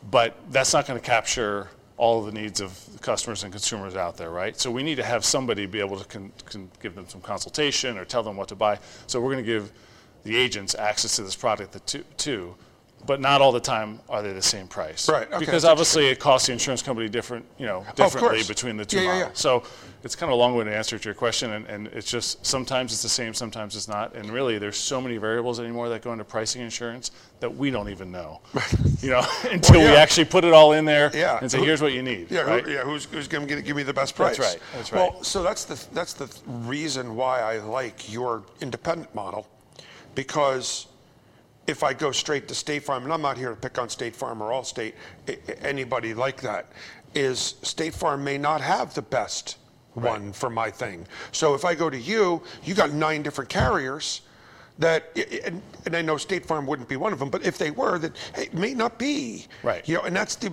but 0.10 0.36
that's 0.50 0.74
not 0.74 0.88
going 0.88 1.00
to 1.00 1.06
capture 1.06 1.68
all 1.96 2.24
the 2.24 2.32
needs 2.32 2.60
of 2.60 2.76
customers 3.00 3.44
and 3.44 3.54
consumers 3.54 3.96
out 3.96 4.18
there, 4.18 4.32
right? 4.32 4.60
So 4.60 4.72
we 4.72 4.82
need 4.82 4.96
to 4.96 5.04
have 5.04 5.24
somebody 5.24 5.68
be 5.68 5.80
able 5.80 6.00
to 6.00 6.06
con- 6.06 6.32
con- 6.46 6.72
give 6.82 6.96
them 6.96 7.08
some 7.08 7.22
consultation 7.22 8.00
or 8.00 8.04
tell 8.04 8.24
them 8.24 8.36
what 8.36 8.48
to 8.48 8.56
buy. 8.56 8.80
So 9.06 9.22
we're 9.22 9.32
going 9.34 9.46
to 9.46 9.52
give 9.52 9.72
the 10.24 10.36
agents 10.36 10.74
access 10.74 11.18
to 11.18 11.22
this 11.22 11.36
product 11.36 11.96
too, 12.18 12.56
but 13.06 13.20
not 13.20 13.42
all 13.42 13.52
the 13.52 13.60
time 13.60 14.00
are 14.10 14.22
they 14.22 14.32
the 14.34 14.42
same 14.42 14.68
price. 14.68 15.10
Right, 15.10 15.28
okay, 15.28 15.40
because 15.40 15.64
that's 15.64 15.72
obviously 15.72 16.08
it 16.08 16.20
costs 16.20 16.48
the 16.48 16.54
insurance 16.54 16.82
company 16.82 17.10
different, 17.10 17.46
you 17.58 17.66
know, 17.66 17.86
differently 17.96 18.38
course. 18.38 18.48
between 18.48 18.78
the 18.78 18.86
two 18.86 18.98
Yeah, 18.98 19.04
yeah, 19.04 19.14
yeah. 19.14 19.20
models. 19.24 19.40
So 19.40 19.64
it's 20.04 20.16
kind 20.16 20.32
of 20.32 20.36
a 20.38 20.40
long 20.40 20.56
way 20.56 20.64
to 20.66 20.76
answer 20.76 20.98
to 20.98 21.06
your 21.06 21.14
question, 21.14 21.52
and, 21.54 21.66
and 21.68 21.88
it's 21.88 22.10
just 22.10 22.46
sometimes 22.46 22.94
it's 22.94 23.02
the 23.02 23.10
same, 23.10 23.34
sometimes 23.34 23.76
it's 23.76 23.88
not, 23.88 24.16
and 24.16 24.30
really 24.32 24.58
there's 24.58 24.78
so 24.78 25.02
many 25.02 25.18
variables 25.18 25.60
anymore 25.60 25.90
that 25.90 26.02
go 26.02 26.12
into 26.12 26.24
pricing 26.24 26.62
insurance 26.62 27.12
that 27.40 27.54
we 27.54 27.72
don't 27.72 27.90
even 27.90 28.12
know, 28.12 28.40
you 29.02 29.10
know, 29.10 29.26
until 29.52 29.80
we 29.80 29.86
yeah. 29.86 29.94
actually 29.94 30.26
put 30.26 30.46
it 30.46 30.54
all 30.54 30.74
in 30.74 30.86
there 30.86 31.12
Yeah. 31.14 31.40
and 31.42 31.52
say, 31.52 31.60
here's 31.60 31.82
what 31.82 31.94
you 31.94 32.04
need. 32.04 32.32
Yeah, 32.32 32.42
right? 32.42 32.64
who, 32.64 32.72
yeah. 32.72 32.82
Who's, 32.84 33.06
who's 33.06 33.28
going 33.28 33.48
to 33.48 33.62
give 33.62 33.76
me 33.76 33.84
the 33.84 33.94
best 33.94 34.16
price? 34.16 34.38
That's 34.38 34.54
right, 34.54 34.62
that's 34.74 34.92
right. 34.94 35.12
Well, 35.12 35.24
so 35.24 35.44
that's 35.44 35.66
the 35.66 35.82
that's 35.94 36.14
the 36.14 36.30
reason 36.48 37.16
why 37.16 37.42
I 37.42 37.60
like 37.60 38.12
your 38.12 38.44
independent 38.62 39.14
model, 39.14 39.48
because 40.16 40.88
if 41.68 41.84
I 41.84 41.94
go 41.94 42.12
straight 42.12 42.48
to 42.50 42.56
State 42.56 42.84
Farm, 42.84 43.04
and 43.04 43.14
I'm 43.14 43.22
not 43.22 43.38
here 43.38 43.50
to 43.50 43.56
pick 43.56 43.78
on 43.80 43.90
State 43.90 44.16
Farm 44.16 44.42
or 44.42 44.52
Allstate, 44.52 44.94
anybody 45.62 46.14
like 46.14 46.42
that, 46.42 46.72
is 47.16 47.56
State 47.62 47.94
Farm 47.94 48.24
may 48.24 48.38
not 48.38 48.62
have 48.62 48.94
the 48.94 49.02
best 49.02 49.58
one 49.94 50.34
for 50.34 50.50
my 50.50 50.70
thing. 50.72 51.06
So 51.32 51.54
if 51.54 51.66
I 51.66 51.76
go 51.76 51.90
to 51.90 51.98
you, 51.98 52.42
you 52.64 52.74
got 52.74 52.92
nine 52.92 53.22
different 53.22 53.50
carriers. 53.50 54.22
That 54.80 55.16
and, 55.46 55.62
and 55.86 55.96
I 55.96 56.02
know 56.02 56.18
State 56.18 56.46
Farm 56.46 56.66
wouldn't 56.66 56.90
be 56.90 56.96
one 56.96 57.14
of 57.14 57.20
them, 57.20 57.30
but 57.30 57.46
if 57.46 57.58
they 57.58 57.70
were, 57.72 58.00
that 58.00 58.18
hey, 58.36 58.44
it 58.46 58.54
may 58.54 58.74
not 58.74 58.98
be. 58.98 59.46
Right. 59.62 59.88
You 59.88 59.96
know, 59.96 60.02
and 60.02 60.16
that's 60.16 60.36
the, 60.36 60.52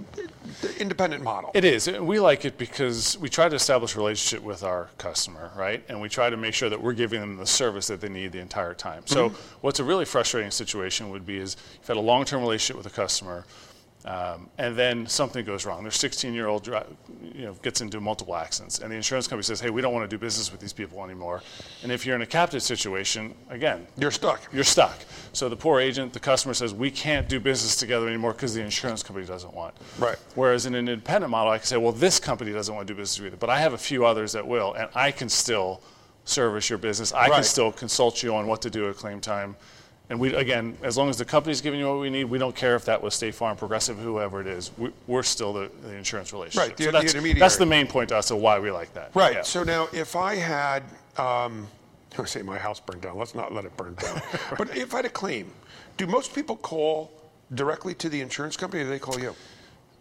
the 0.61 0.79
independent 0.79 1.23
model. 1.23 1.51
It 1.55 1.65
is. 1.65 1.89
and 1.89 2.07
We 2.07 2.21
like 2.21 2.45
it 2.45 2.59
because 2.59 3.17
we 3.19 3.29
try 3.31 3.49
to 3.49 3.57
establish 3.57 3.95
a 3.95 3.99
relationship 3.99 4.45
with 4.45 4.63
our 4.63 4.91
customer, 4.99 5.51
right? 5.57 5.83
And 5.89 6.01
we 6.01 6.09
try 6.09 6.29
to 6.29 6.37
make 6.37 6.53
sure 6.53 6.69
that 6.69 6.81
we're 6.81 6.93
giving 6.93 7.21
them 7.21 7.37
the 7.37 7.47
service 7.47 7.87
that 7.87 8.01
they 8.01 8.09
need 8.11 8.33
the 8.33 8.41
entire 8.41 8.75
time. 8.75 9.03
So, 9.07 9.31
mm-hmm. 9.31 9.57
what's 9.63 9.81
a 9.81 9.85
really 9.85 10.05
frustrating 10.05 10.51
situation 10.51 11.11
would 11.11 11.25
be 11.25 11.39
is 11.39 11.57
you've 11.79 11.89
had 11.89 11.97
a 11.97 12.01
long-term 12.01 12.43
relationship 12.43 12.77
with 12.77 12.87
a 12.87 12.95
customer, 12.95 13.45
um, 14.05 14.49
and 14.57 14.77
then 14.77 15.07
something 15.07 15.45
goes 15.45 15.67
wrong. 15.67 15.83
Their 15.83 15.93
16-year-old, 15.93 16.67
you 16.67 17.45
know, 17.45 17.53
gets 17.63 17.81
into 17.83 18.01
multiple 18.01 18.35
accidents, 18.35 18.79
and 18.79 18.91
the 18.91 18.97
insurance 18.97 19.27
company 19.29 19.43
says, 19.43 19.61
"Hey, 19.61 19.69
we 19.71 19.83
don't 19.83 19.93
want 19.93 20.09
to 20.09 20.17
do 20.17 20.19
business 20.19 20.51
with 20.51 20.61
these 20.61 20.73
people 20.73 21.05
anymore." 21.05 21.43
And 21.83 21.93
if 21.93 22.07
you're 22.07 22.17
in 22.17 22.23
a 22.23 22.27
captive 22.27 22.63
situation, 22.63 23.35
again, 23.51 23.87
You're 23.99 24.11
stuck. 24.11 24.41
you're 24.53 24.65
stuck. 24.65 24.99
So 25.33 25.49
the 25.49 25.57
poor 25.57 25.81
agent, 25.81 26.13
the 26.13 26.21
customer 26.21 26.55
says, 26.55 26.73
we 26.75 26.91
can't 26.91 27.29
do 27.29 27.39
business 27.39 27.77
together 27.77 28.09
anymore 28.09 28.33
because 28.33 28.55
the 28.55 28.63
insurance 28.63 29.03
company 29.03 29.27
doesn't 29.27 29.55
want. 29.55 29.75
Right. 29.99 30.17
Whereas 30.35 30.67
in 30.67 30.75
an 30.75 30.89
independent 30.89 31.31
model, 31.31 31.53
I 31.53 31.59
can 31.59 31.67
say, 31.67 31.77
well, 31.77 31.93
this 31.93 32.19
company 32.19 32.53
doesn't 32.53 32.75
want 32.75 32.87
to 32.89 32.95
do 32.95 32.99
business 32.99 33.21
with 33.21 33.33
you, 33.33 33.39
but 33.39 33.51
I 33.51 33.61
have 33.61 33.73
a 33.75 33.79
few 33.79 34.05
others 34.07 34.33
that 34.33 34.47
will, 34.47 34.75
and 34.75 34.89
I 34.95 35.11
can 35.13 35.29
still 35.29 35.83
service 36.25 36.69
your 36.69 36.79
business. 36.79 37.13
I 37.13 37.29
can 37.29 37.45
still 37.45 37.73
consult 37.73 38.23
you 38.23 38.35
on 38.35 38.47
what 38.47 38.63
to 38.63 38.71
do 38.71 38.89
at 38.89 38.97
claim 38.97 39.21
time. 39.21 39.57
And 40.11 40.19
we, 40.19 40.35
again, 40.35 40.77
as 40.83 40.99
long 40.99 41.09
as 41.09 41.17
the 41.19 41.25
company's 41.25 41.61
giving 41.61 41.79
you 41.79 41.87
what 41.89 42.01
we 42.01 42.11
need, 42.11 42.25
we 42.25 42.37
don't 42.37 42.55
care 42.55 42.75
if 42.75 42.85
that 42.87 43.01
was 43.01 43.15
State 43.15 43.33
Farm, 43.33 43.57
Progressive, 43.57 43.97
whoever 43.97 44.41
it 44.41 44.49
is. 44.49 44.73
We, 44.77 44.91
we're 45.07 45.23
still 45.23 45.53
the, 45.53 45.71
the 45.85 45.95
insurance 45.95 46.33
relationship. 46.33 46.69
Right, 46.69 46.77
the- 46.77 46.85
so 46.85 46.91
the 46.91 46.99
that's, 46.99 47.15
intermediary. 47.15 47.39
That's 47.39 47.57
the 47.57 47.67
main 47.67 47.87
point 47.87 48.09
to 48.09 48.17
us 48.17 48.33
of 48.33 48.39
why 48.39 48.59
we 48.59 48.73
like 48.73 48.93
that. 48.95 49.13
Right. 49.15 49.35
Yeah. 49.35 49.43
So 49.43 49.63
now, 49.63 49.89
if 49.93 50.17
I 50.17 50.35
had, 50.35 50.83
um, 51.17 51.69
I 52.19 52.25
say 52.25 52.43
my 52.43 52.59
house 52.59 52.81
burned 52.81 53.03
down. 53.03 53.17
Let's 53.17 53.37
not 53.37 53.55
let 53.55 53.65
it 53.65 53.77
burn 53.77 53.95
down. 53.95 54.21
But 54.59 54.77
if 54.77 54.93
I 54.95 54.99
had 54.99 55.05
a 55.07 55.11
claim, 55.11 55.53
do 55.97 56.09
most 56.09 56.35
people 56.35 56.57
call 56.57 57.13
directly 57.55 57.95
to 57.95 58.09
the 58.09 58.21
insurance 58.21 58.57
company, 58.57 58.83
or 58.83 58.87
do 58.87 58.91
they 58.91 58.99
call 58.99 59.21
you? 59.21 59.33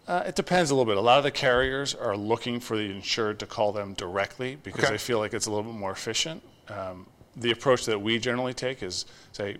Uh, 0.08 0.24
it 0.26 0.34
depends 0.34 0.72
a 0.72 0.74
little 0.74 0.86
bit. 0.90 0.96
A 0.96 1.00
lot 1.00 1.18
of 1.18 1.24
the 1.24 1.30
carriers 1.30 1.94
are 1.94 2.16
looking 2.16 2.58
for 2.58 2.76
the 2.76 2.90
insured 2.90 3.38
to 3.38 3.46
call 3.46 3.70
them 3.70 3.94
directly 3.94 4.56
because 4.64 4.84
Okay. 4.84 4.94
they 4.94 4.98
feel 4.98 5.20
like 5.20 5.34
it's 5.34 5.46
a 5.46 5.50
little 5.50 5.70
bit 5.70 5.78
more 5.78 5.92
efficient. 5.92 6.42
Um, 6.68 7.06
the 7.36 7.52
approach 7.52 7.84
that 7.86 8.00
we 8.00 8.18
generally 8.18 8.52
take 8.54 8.82
is 8.82 9.06
say, 9.30 9.58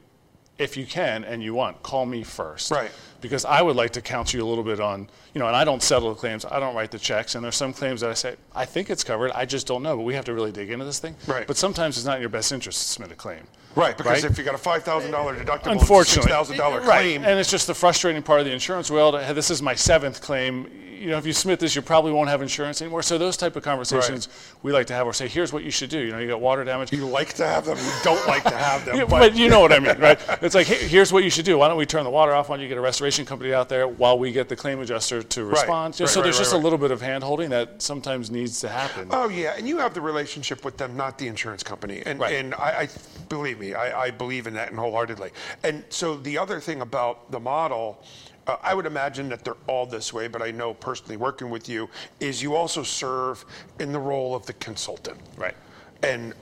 if 0.61 0.77
you 0.77 0.85
can 0.85 1.25
and 1.25 1.43
you 1.43 1.55
want, 1.55 1.83
call 1.83 2.05
me 2.07 2.23
first. 2.23 2.71
Right. 2.71 2.91
Because 3.23 3.45
I 3.45 3.63
would 3.63 3.77
like 3.77 3.91
to 3.93 4.01
count 4.03 4.33
you 4.35 4.45
a 4.45 4.49
little 4.49 4.63
bit 4.65 4.79
on, 4.81 5.09
you 5.35 5.39
know, 5.41 5.47
and 5.47 5.57
I 5.57 5.65
don't 5.65 5.83
settle 5.83 6.11
the 6.11 6.15
claims, 6.15 6.45
I 6.45 6.61
don't 6.61 6.75
write 6.75 6.91
the 6.91 6.99
checks, 6.99 7.35
and 7.35 7.45
there's 7.45 7.57
some 7.57 7.73
claims 7.73 8.01
that 8.03 8.11
I 8.11 8.15
say, 8.15 8.37
I 8.55 8.65
think 8.65 8.89
it's 8.91 9.03
covered, 9.05 9.31
I 9.33 9.45
just 9.47 9.67
don't 9.67 9.83
know, 9.83 9.97
but 9.97 10.03
we 10.03 10.15
have 10.15 10.25
to 10.27 10.35
really 10.35 10.53
dig 10.53 10.71
into 10.71 10.85
this 10.85 10.99
thing. 10.99 11.17
Right. 11.27 11.47
But 11.47 11.57
sometimes 11.57 11.97
it's 11.97 12.07
not 12.07 12.17
in 12.17 12.21
your 12.23 12.31
best 12.31 12.53
interest 12.53 12.79
to 12.81 12.85
submit 12.89 13.13
a 13.13 13.15
claim. 13.15 13.47
Right, 13.75 13.97
because 13.97 14.23
Right. 14.23 14.31
if 14.33 14.37
you 14.39 14.45
got 14.45 14.55
a 14.55 14.59
five 14.59 14.83
thousand 14.83 15.13
dollar 15.13 15.35
deductible, 15.37 15.73
Unfortunately, 15.73 16.23
six 16.23 16.27
thousand 16.27 16.57
dollar 16.59 16.81
right. 16.81 16.87
claim. 17.03 17.25
and 17.25 17.39
it's 17.39 17.51
just 17.51 17.67
the 17.67 17.75
frustrating 17.75 18.23
part 18.23 18.41
of 18.41 18.47
the 18.47 18.53
insurance 18.53 18.91
world. 18.91 19.19
Hey, 19.21 19.33
this 19.33 19.51
is 19.51 19.63
my 19.63 19.75
seventh 19.75 20.21
claim. 20.21 20.69
You 21.01 21.09
know, 21.09 21.17
if 21.17 21.25
you 21.25 21.33
submit 21.33 21.61
this, 21.61 21.75
you 21.75 21.81
probably 21.81 22.13
won't 22.13 22.29
have 22.29 22.43
insurance 22.43 22.83
anymore. 22.83 23.03
So 23.03 23.17
those 23.17 23.39
type 23.39 23.57
of 23.57 23.63
conversations 23.63 24.29
we 24.63 24.71
like 24.71 24.87
to 24.89 24.93
have, 24.93 25.07
or 25.07 25.15
say, 25.15 25.29
here's 25.29 25.51
what 25.51 25.65
you 25.65 25.71
should 25.71 25.89
do. 25.89 25.99
You 25.99 26.13
know, 26.13 26.19
you 26.19 26.29
got 26.29 26.43
water 26.43 26.63
damage. 26.63 26.93
you 26.93 27.07
like 27.07 27.33
to 27.35 27.47
have 27.47 27.65
them, 27.65 27.79
you 27.79 27.91
don't 28.05 28.27
like 28.27 28.43
to 28.43 28.57
have 28.57 28.85
them. 28.85 28.97
Yeah, 29.01 29.05
but, 29.05 29.21
but 29.21 29.37
you 29.37 29.49
know 29.49 29.61
what 29.61 29.73
I 29.73 29.79
mean, 29.79 29.99
right? 29.99 30.19
It's 30.43 30.55
like, 30.55 30.67
hey, 30.67 30.87
here's 30.87 31.11
what 31.11 31.25
you 31.25 31.31
should 31.31 31.47
do. 31.47 31.57
Why 31.57 31.69
don't 31.69 31.79
we 31.79 31.87
turn 31.87 32.05
the 32.05 32.11
water 32.11 32.35
off? 32.35 32.51
Why 32.51 32.57
don't 32.57 32.63
you 32.63 32.69
get 32.69 32.77
a 32.77 32.83
restoration 32.83 33.25
company 33.25 33.55
out 33.55 33.69
there 33.71 33.89
while 33.89 34.19
we 34.19 34.31
get 34.31 34.49
the 34.51 34.57
claim 34.57 34.79
adjuster 34.81 35.23
to 35.23 35.45
respond? 35.45 35.95
Just 35.95 36.01
right, 36.01 36.09
so 36.11 36.21
right, 36.21 36.25
there's 36.25 36.37
right, 36.37 36.41
just 36.41 36.53
right. 36.53 36.61
a 36.61 36.63
little 36.63 36.79
bit 36.79 36.91
of 36.91 37.01
hand 37.01 37.25
holding 37.25 37.49
that 37.51 37.81
sometimes 37.81 38.31
needs 38.31 38.61
to 38.61 38.69
happen. 38.69 39.09
Oh 39.11 39.29
yeah, 39.31 39.55
and 39.57 39.67
you 39.67 39.79
have 39.79 39.95
the 39.95 40.03
relationship 40.03 40.65
with 40.65 40.77
them, 40.77 40.97
not 40.97 41.17
the 41.17 41.29
insurance 41.29 41.63
company. 41.63 42.03
And 42.05 42.21
Right. 42.21 42.35
and 42.35 42.55
I, 42.57 42.81
I 42.81 42.89
believe 43.31 43.59
me, 43.59 43.73
I, 43.73 44.07
I 44.07 44.11
believe 44.11 44.47
in 44.47 44.55
that 44.55 44.69
and 44.71 44.79
wholeheartedly. 44.79 45.31
And 45.63 45.85
so 45.89 46.17
the 46.17 46.37
other 46.37 46.61
thing 46.61 46.83
about 46.83 47.31
the 47.31 47.41
model, 47.41 48.03
uh, 48.51 48.57
I 48.63 48.75
would 48.75 48.87
imagine 48.87 49.29
that 49.29 49.45
they're 49.45 49.63
all 49.69 49.87
this 49.87 50.13
way, 50.13 50.27
but 50.27 50.43
I 50.43 50.51
know 50.51 50.75
personally 50.75 51.17
working 51.17 51.51
with 51.51 51.69
you 51.69 51.89
is 52.19 52.43
you 52.43 52.57
also 52.57 52.83
serve 52.83 53.45
in 53.79 53.93
the 53.93 53.99
role 53.99 54.35
of 54.35 54.45
the 54.47 54.55
consultant. 54.55 55.19
Right. 55.37 55.55
And 56.03 56.35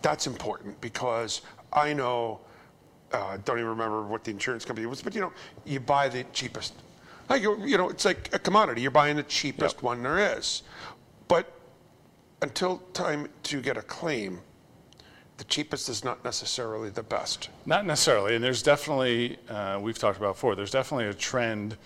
that's 0.00 0.26
important 0.26 0.80
because 0.80 1.42
I 1.72 1.92
know, 1.92 2.40
uh, 3.12 3.36
don't 3.44 3.58
even 3.58 3.68
remember 3.68 4.02
what 4.02 4.24
the 4.24 4.30
insurance 4.30 4.64
company 4.64 4.86
was, 4.86 5.02
but 5.02 5.14
you 5.14 5.20
know, 5.20 5.32
you 5.64 5.80
buy 5.80 6.08
the 6.08 6.24
cheapest. 6.32 6.74
Like, 7.28 7.42
you 7.42 7.64
you 7.64 7.76
know, 7.76 7.88
it's 7.90 8.04
like 8.04 8.34
a 8.34 8.38
commodity. 8.38 8.80
You're 8.82 8.90
buying 8.90 9.16
the 9.16 9.22
cheapest 9.24 9.76
Yep. 9.76 9.82
one 9.82 10.02
there 10.02 10.38
is. 10.38 10.62
But 11.28 11.50
until 12.42 12.78
time 12.92 13.28
to 13.44 13.60
get 13.60 13.76
a 13.76 13.82
claim, 13.82 14.40
the 15.36 15.44
cheapest 15.44 15.88
is 15.88 16.04
not 16.04 16.24
necessarily 16.24 16.90
the 16.90 17.02
best. 17.02 17.48
Not 17.66 17.84
necessarily, 17.86 18.34
and 18.36 18.44
there's 18.44 18.62
definitely, 18.62 19.38
uh, 19.48 19.78
we've 19.80 19.98
talked 19.98 20.18
about 20.18 20.34
before, 20.34 20.54
there's 20.54 20.70
definitely 20.70 21.06
a 21.06 21.14
trend 21.14 21.76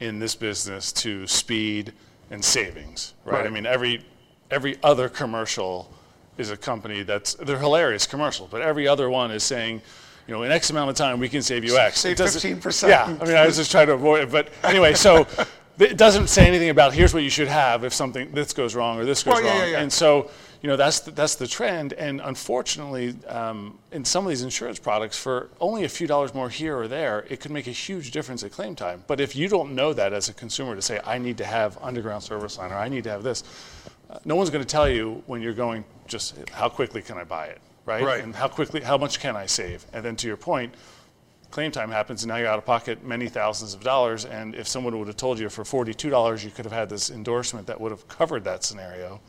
in 0.00 0.18
this 0.18 0.34
business 0.34 0.92
to 0.92 1.26
speed 1.26 1.92
and 2.30 2.44
savings, 2.44 3.14
right? 3.24 3.46
I 3.46 3.50
mean, 3.50 3.66
every, 3.66 4.04
every 4.50 4.78
other 4.82 5.08
commercial 5.08 5.92
is 6.38 6.50
a 6.50 6.56
company 6.56 7.02
that's, 7.02 7.34
they're 7.34 7.58
hilarious 7.58 8.06
commercials, 8.06 8.48
but 8.50 8.62
every 8.62 8.88
other 8.88 9.08
one 9.10 9.30
is 9.30 9.42
saying, 9.42 9.80
you 10.26 10.34
know, 10.34 10.42
in 10.42 10.50
X 10.50 10.70
amount 10.70 10.90
of 10.90 10.96
time, 10.96 11.20
we 11.20 11.28
can 11.28 11.40
save 11.40 11.64
you 11.64 11.78
X. 11.78 12.00
Save 12.00 12.16
15%. 12.16 12.88
Yeah, 12.88 13.04
I 13.04 13.24
mean, 13.24 13.36
I 13.36 13.46
was 13.46 13.56
just 13.56 13.70
trying 13.70 13.86
to 13.86 13.92
avoid 13.92 14.24
it, 14.24 14.30
but 14.30 14.48
anyway, 14.64 14.94
so 14.94 15.26
it 15.78 15.96
doesn't 15.96 16.28
say 16.28 16.46
anything 16.46 16.70
about 16.70 16.92
here's 16.94 17.14
what 17.14 17.22
you 17.22 17.30
should 17.30 17.48
have 17.48 17.84
if 17.84 17.94
something, 17.94 18.32
this 18.32 18.52
goes 18.52 18.74
wrong 18.74 18.98
or 18.98 19.04
this 19.04 19.22
goes 19.22 19.34
Well, 19.34 19.44
yeah, 19.44 19.50
wrong. 19.50 19.58
yeah, 19.60 19.66
yeah. 19.66 19.80
And 19.80 19.92
so, 19.92 20.30
you 20.66 20.72
know, 20.72 20.76
that's 20.76 20.98
the, 20.98 21.12
that's 21.12 21.36
the 21.36 21.46
trend. 21.46 21.92
And 21.92 22.20
unfortunately, 22.20 23.14
um, 23.28 23.78
in 23.92 24.04
some 24.04 24.24
of 24.24 24.30
these 24.30 24.42
insurance 24.42 24.80
products, 24.80 25.16
for 25.16 25.48
only 25.60 25.84
a 25.84 25.88
few 25.88 26.08
dollars 26.08 26.34
more 26.34 26.50
here 26.50 26.76
or 26.76 26.88
there, 26.88 27.24
it 27.30 27.38
could 27.38 27.52
make 27.52 27.68
a 27.68 27.70
huge 27.70 28.10
difference 28.10 28.42
at 28.42 28.50
claim 28.50 28.74
time. 28.74 29.04
But 29.06 29.20
if 29.20 29.36
you 29.36 29.46
don't 29.46 29.76
know 29.76 29.92
that 29.92 30.12
as 30.12 30.28
a 30.28 30.34
consumer 30.34 30.74
to 30.74 30.82
say, 30.82 30.98
I 31.04 31.18
need 31.18 31.38
to 31.38 31.44
have 31.44 31.78
underground 31.80 32.24
service 32.24 32.58
line 32.58 32.72
or 32.72 32.74
I 32.74 32.88
need 32.88 33.04
to 33.04 33.10
have 33.10 33.22
this, 33.22 33.44
uh, 34.10 34.18
no 34.24 34.34
one's 34.34 34.50
going 34.50 34.64
to 34.64 34.68
tell 34.68 34.88
you 34.88 35.22
when 35.26 35.40
you're 35.40 35.54
going 35.54 35.84
just 36.08 36.36
how 36.50 36.68
quickly 36.68 37.00
can 37.00 37.16
I 37.16 37.22
buy 37.22 37.46
it, 37.46 37.60
right? 37.84 38.02
Right. 38.02 38.24
And 38.24 38.34
how 38.34 38.48
quickly, 38.48 38.80
how 38.80 38.98
much 38.98 39.20
can 39.20 39.36
I 39.36 39.46
save? 39.46 39.86
And 39.92 40.04
then 40.04 40.16
to 40.16 40.26
your 40.26 40.36
point, 40.36 40.74
claim 41.52 41.70
time 41.70 41.92
happens 41.92 42.24
and 42.24 42.28
now 42.28 42.38
you're 42.38 42.48
out 42.48 42.58
of 42.58 42.66
pocket 42.66 43.04
many 43.04 43.28
thousands 43.28 43.72
of 43.72 43.84
dollars. 43.84 44.24
And 44.24 44.56
if 44.56 44.66
someone 44.66 44.98
would 44.98 45.06
have 45.06 45.16
told 45.16 45.38
you 45.38 45.48
for 45.48 45.62
$42, 45.62 46.44
you 46.44 46.50
could 46.50 46.64
have 46.64 46.74
had 46.74 46.88
this 46.88 47.08
endorsement 47.08 47.68
that 47.68 47.80
would 47.80 47.92
have 47.92 48.08
covered 48.08 48.42
that 48.42 48.64
scenario. 48.64 49.20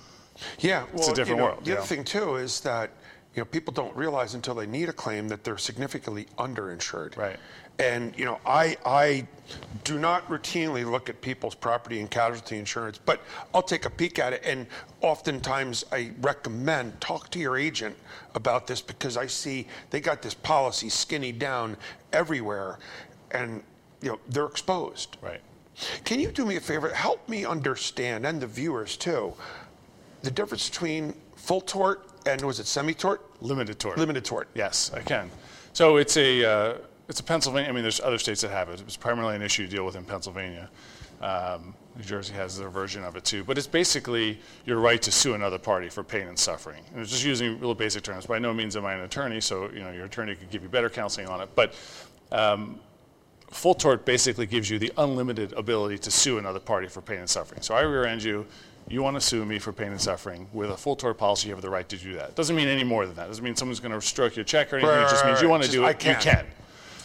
Yeah, 0.60 0.86
well, 0.94 1.12
a 1.12 1.15
different 1.15 1.29
you 1.29 1.36
know, 1.38 1.44
world, 1.44 1.65
The 1.65 1.72
yeah. 1.72 1.77
other 1.77 1.86
thing 1.86 2.03
too 2.03 2.36
is 2.36 2.60
that 2.62 2.91
you 3.36 3.41
know 3.41 3.46
people 3.46 3.74
don't 3.74 3.96
realize 3.96 4.34
until 4.34 4.56
they 4.56 4.65
need 4.65 4.89
a 4.89 4.94
claim 4.94 5.27
that 5.29 5.44
they're 5.44 5.58
significantly 5.58 6.27
underinsured. 6.38 7.17
Right. 7.17 7.38
And 7.79 8.17
you 8.17 8.25
know, 8.25 8.39
I 8.46 8.77
I 8.86 9.27
do 9.84 10.00
not 10.00 10.27
routinely 10.29 10.89
look 10.89 11.10
at 11.10 11.22
people's 11.22 11.53
property 11.53 12.00
and 12.00 12.10
casualty 12.10 12.58
insurance, 12.58 12.98
but 12.98 13.22
I'll 13.53 13.62
take 13.62 13.86
a 13.86 13.89
peek 13.89 14.17
at 14.17 14.34
it. 14.34 14.41
And 14.44 14.65
oftentimes 15.01 15.86
I 15.91 16.12
recommend 16.22 17.00
talk 17.00 17.29
to 17.32 17.39
your 17.39 17.56
agent 17.56 17.96
about 18.34 18.65
this 18.65 18.82
because 18.82 19.15
I 19.15 19.27
see 19.27 19.67
they 19.91 20.00
got 20.00 20.24
this 20.24 20.34
policy 20.34 20.89
skinny 20.89 21.32
down 21.32 21.77
everywhere, 22.13 22.79
and 23.29 23.62
you 24.01 24.10
know 24.10 24.20
they're 24.29 24.46
exposed. 24.46 25.17
Right. 25.22 25.41
Can 26.03 26.20
you 26.20 26.32
do 26.32 26.44
me 26.44 26.56
a 26.56 26.62
favor? 26.62 26.89
Help 26.89 27.29
me 27.29 27.46
understand, 27.46 28.25
and 28.25 28.41
the 28.41 28.48
viewers 28.48 28.98
too, 28.98 29.36
the 30.22 30.32
difference 30.32 30.70
between 30.70 31.14
full 31.36 31.62
tort 31.62 32.08
and 32.26 32.42
was 32.42 32.60
it 32.60 32.68
semi-tort? 32.68 33.22
Limited 33.42 33.80
tort. 33.80 33.98
Limited 33.98 34.26
tort. 34.26 34.50
Yes, 34.54 34.92
I 34.94 35.02
can. 35.02 35.30
So 35.74 35.98
it's 35.98 36.18
a 36.18 36.44
uh, 36.44 36.78
it's 37.08 37.20
a 37.20 37.24
Pennsylvania. 37.24 37.70
I 37.70 37.74
mean, 37.74 37.84
there's 37.84 38.02
other 38.02 38.18
states 38.18 38.42
that 38.42 38.52
have 38.52 38.70
it. 38.70 38.82
It's 38.82 38.98
primarily 38.98 39.36
an 39.36 39.42
issue 39.42 39.64
you 39.64 39.68
deal 39.68 39.86
with 39.86 39.96
in 39.96 40.04
Pennsylvania. 40.04 40.70
Um, 41.22 41.74
New 41.96 42.04
Jersey 42.04 42.34
has 42.34 42.58
their 42.58 42.70
version 42.70 43.04
of 43.04 43.16
it 43.16 43.24
too. 43.24 43.44
But 43.44 43.58
it's 43.58 43.66
basically 43.66 44.40
your 44.66 44.80
right 44.80 45.02
to 45.02 45.12
sue 45.12 45.34
another 45.34 45.58
party 45.58 45.90
for 45.90 46.04
pain 46.04 46.28
and 46.28 46.38
suffering. 46.38 46.84
And 46.92 47.02
it's 47.02 47.12
just 47.12 47.26
using 47.26 47.60
real 47.60 47.74
basic 47.74 48.04
terms. 48.04 48.28
By 48.28 48.38
no 48.38 48.54
means 48.54 48.76
am 48.76 48.86
I 48.86 48.94
an 48.94 49.02
attorney, 49.02 49.42
so 49.42 49.70
you 49.72 49.80
know 49.80 49.92
your 49.92 50.06
attorney 50.06 50.36
could 50.36 50.50
give 50.52 50.62
you 50.62 50.70
better 50.70 50.90
counseling 50.90 51.28
on 51.28 51.42
it. 51.42 51.50
But 51.56 51.74
um, 52.32 52.80
full 53.50 53.74
tort 53.74 54.06
basically 54.06 54.46
gives 54.46 54.70
you 54.70 54.78
the 54.78 54.92
unlimited 54.98 55.54
ability 55.54 55.98
to 56.00 56.12
sue 56.12 56.38
another 56.38 56.60
party 56.60 56.88
for 56.88 57.02
pain 57.02 57.20
and 57.20 57.30
suffering. 57.30 57.62
So 57.62 57.74
I 57.74 57.82
rear-end 57.82 58.22
you, 58.22 58.46
you 58.89 59.03
want 59.03 59.15
to 59.15 59.22
sue 59.22 59.46
me 59.46 59.60
for 59.60 59.74
pain 59.74 59.91
and 59.91 60.00
suffering. 60.00 60.48
With 60.53 60.72
a 60.72 60.77
full 60.77 60.96
tort 60.96 61.17
policy, 61.17 61.50
you 61.50 61.56
have 61.56 61.62
the 61.62 61.70
right 61.70 61.88
to 61.89 61.98
do 61.98 62.13
that. 62.13 62.36
Doesn't 62.36 62.56
mean 62.56 62.67
any 62.67 62.84
more 62.84 63.06
than 63.06 63.15
that. 63.15 63.27
Doesn't 63.27 63.44
mean 63.44 63.56
someone's 63.56 63.79
going 63.79 63.94
to 63.94 64.01
stroke 64.01 64.36
your 64.36 64.46
check 64.46 64.72
or 64.72 64.77
anything. 64.77 64.96
Right, 64.96 65.06
it 65.06 65.10
just 65.10 65.25
means 65.25 65.41
you 65.41 65.50
want 65.50 65.63
to 65.63 65.72
do 65.72 65.84
I 65.84 65.91
it. 65.91 66.06
You 66.06 66.13
can. 66.13 66.22
can. 66.22 66.46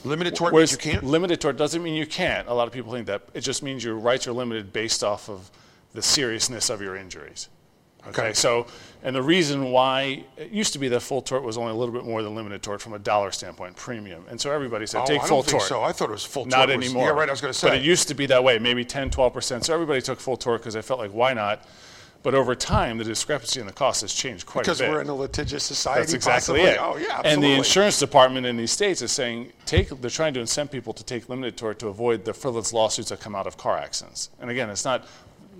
Limited 0.04 0.34
tort 0.34 0.52
Whereas 0.52 0.72
means 0.72 0.84
you 0.84 0.92
can't. 0.92 1.04
limited 1.04 1.40
tort 1.40 1.56
doesn't 1.56 1.82
mean 1.82 1.94
you 1.94 2.06
can't. 2.06 2.48
A 2.48 2.54
lot 2.54 2.66
of 2.66 2.72
people 2.72 2.92
think 2.92 3.06
that. 3.06 3.22
It 3.34 3.40
just 3.40 3.62
means 3.62 3.84
your 3.84 3.94
rights 3.96 4.26
are 4.26 4.32
limited 4.32 4.72
based 4.72 5.04
off 5.04 5.28
of 5.28 5.50
the 5.92 6.02
seriousness 6.02 6.70
of 6.70 6.80
your 6.80 6.96
injuries. 6.96 7.48
Okay, 8.08 8.20
Okay. 8.22 8.32
so, 8.32 8.66
and 9.04 9.14
the 9.14 9.22
reason 9.22 9.70
why, 9.70 10.24
it 10.36 10.50
used 10.50 10.72
to 10.72 10.78
be 10.78 10.88
that 10.88 11.00
full 11.00 11.22
tort 11.22 11.42
was 11.44 11.56
only 11.56 11.70
a 11.70 11.74
little 11.74 11.94
bit 11.94 12.04
more 12.04 12.22
than 12.22 12.34
limited 12.34 12.62
tort 12.62 12.80
from 12.80 12.94
a 12.94 12.98
dollar 12.98 13.30
standpoint, 13.30 13.76
premium. 13.76 14.24
And 14.28 14.40
so 14.40 14.50
everybody 14.50 14.86
said, 14.86 15.02
Oh, 15.02 15.06
take 15.06 15.22
I 15.22 15.26
full 15.26 15.38
don't 15.42 15.50
think 15.50 15.60
tort. 15.60 15.68
so. 15.68 15.82
I 15.82 15.92
thought 15.92 16.08
it 16.08 16.12
was 16.12 16.24
full 16.24 16.44
Not 16.46 16.66
tort 16.66 16.76
was- 16.78 16.86
anymore. 16.86 17.06
Yeah, 17.06 17.12
right. 17.12 17.28
I 17.28 17.32
was 17.32 17.40
going 17.40 17.52
to 17.52 17.58
say. 17.58 17.68
But 17.68 17.76
it 17.78 17.82
used 17.82 18.08
to 18.08 18.14
be 18.14 18.26
that 18.26 18.42
way, 18.42 18.58
maybe 18.58 18.84
10, 18.84 19.10
12%. 19.10 19.64
So 19.64 19.72
everybody 19.72 20.02
took 20.02 20.18
full 20.20 20.36
tort 20.36 20.60
because 20.62 20.74
they 20.74 20.82
felt 20.82 20.98
like, 21.00 21.12
why 21.12 21.32
not? 21.32 21.64
But 22.24 22.34
over 22.36 22.54
time, 22.54 22.98
the 22.98 23.04
discrepancy 23.04 23.58
in 23.58 23.66
the 23.66 23.72
cost 23.72 24.02
has 24.02 24.14
changed 24.14 24.46
quite 24.46 24.62
because 24.62 24.80
a 24.80 24.84
bit. 24.84 24.90
Because 24.90 24.96
we're 24.96 25.02
in 25.02 25.08
a 25.08 25.14
litigious 25.14 25.64
society. 25.64 26.00
That's 26.02 26.12
exactly 26.12 26.60
possibly. 26.60 26.62
it. 26.62 26.78
Oh 26.80 26.96
yeah, 26.96 27.20
And 27.24 27.42
the 27.42 27.50
insurance 27.52 27.98
department 27.98 28.46
in 28.46 28.56
these 28.56 28.70
states 28.70 29.02
is 29.02 29.10
saying 29.10 29.52
take. 29.66 29.88
They're 30.00 30.08
trying 30.08 30.32
to 30.34 30.40
incent 30.40 30.70
people 30.70 30.92
to 30.92 31.02
take 31.02 31.28
limited 31.28 31.56
tort 31.56 31.80
to 31.80 31.88
avoid 31.88 32.24
the 32.24 32.32
frivolous 32.32 32.72
lawsuits 32.72 33.08
that 33.08 33.18
come 33.18 33.34
out 33.34 33.48
of 33.48 33.56
car 33.56 33.76
accidents. 33.76 34.30
And 34.40 34.50
again, 34.50 34.70
it's 34.70 34.84
not 34.84 35.04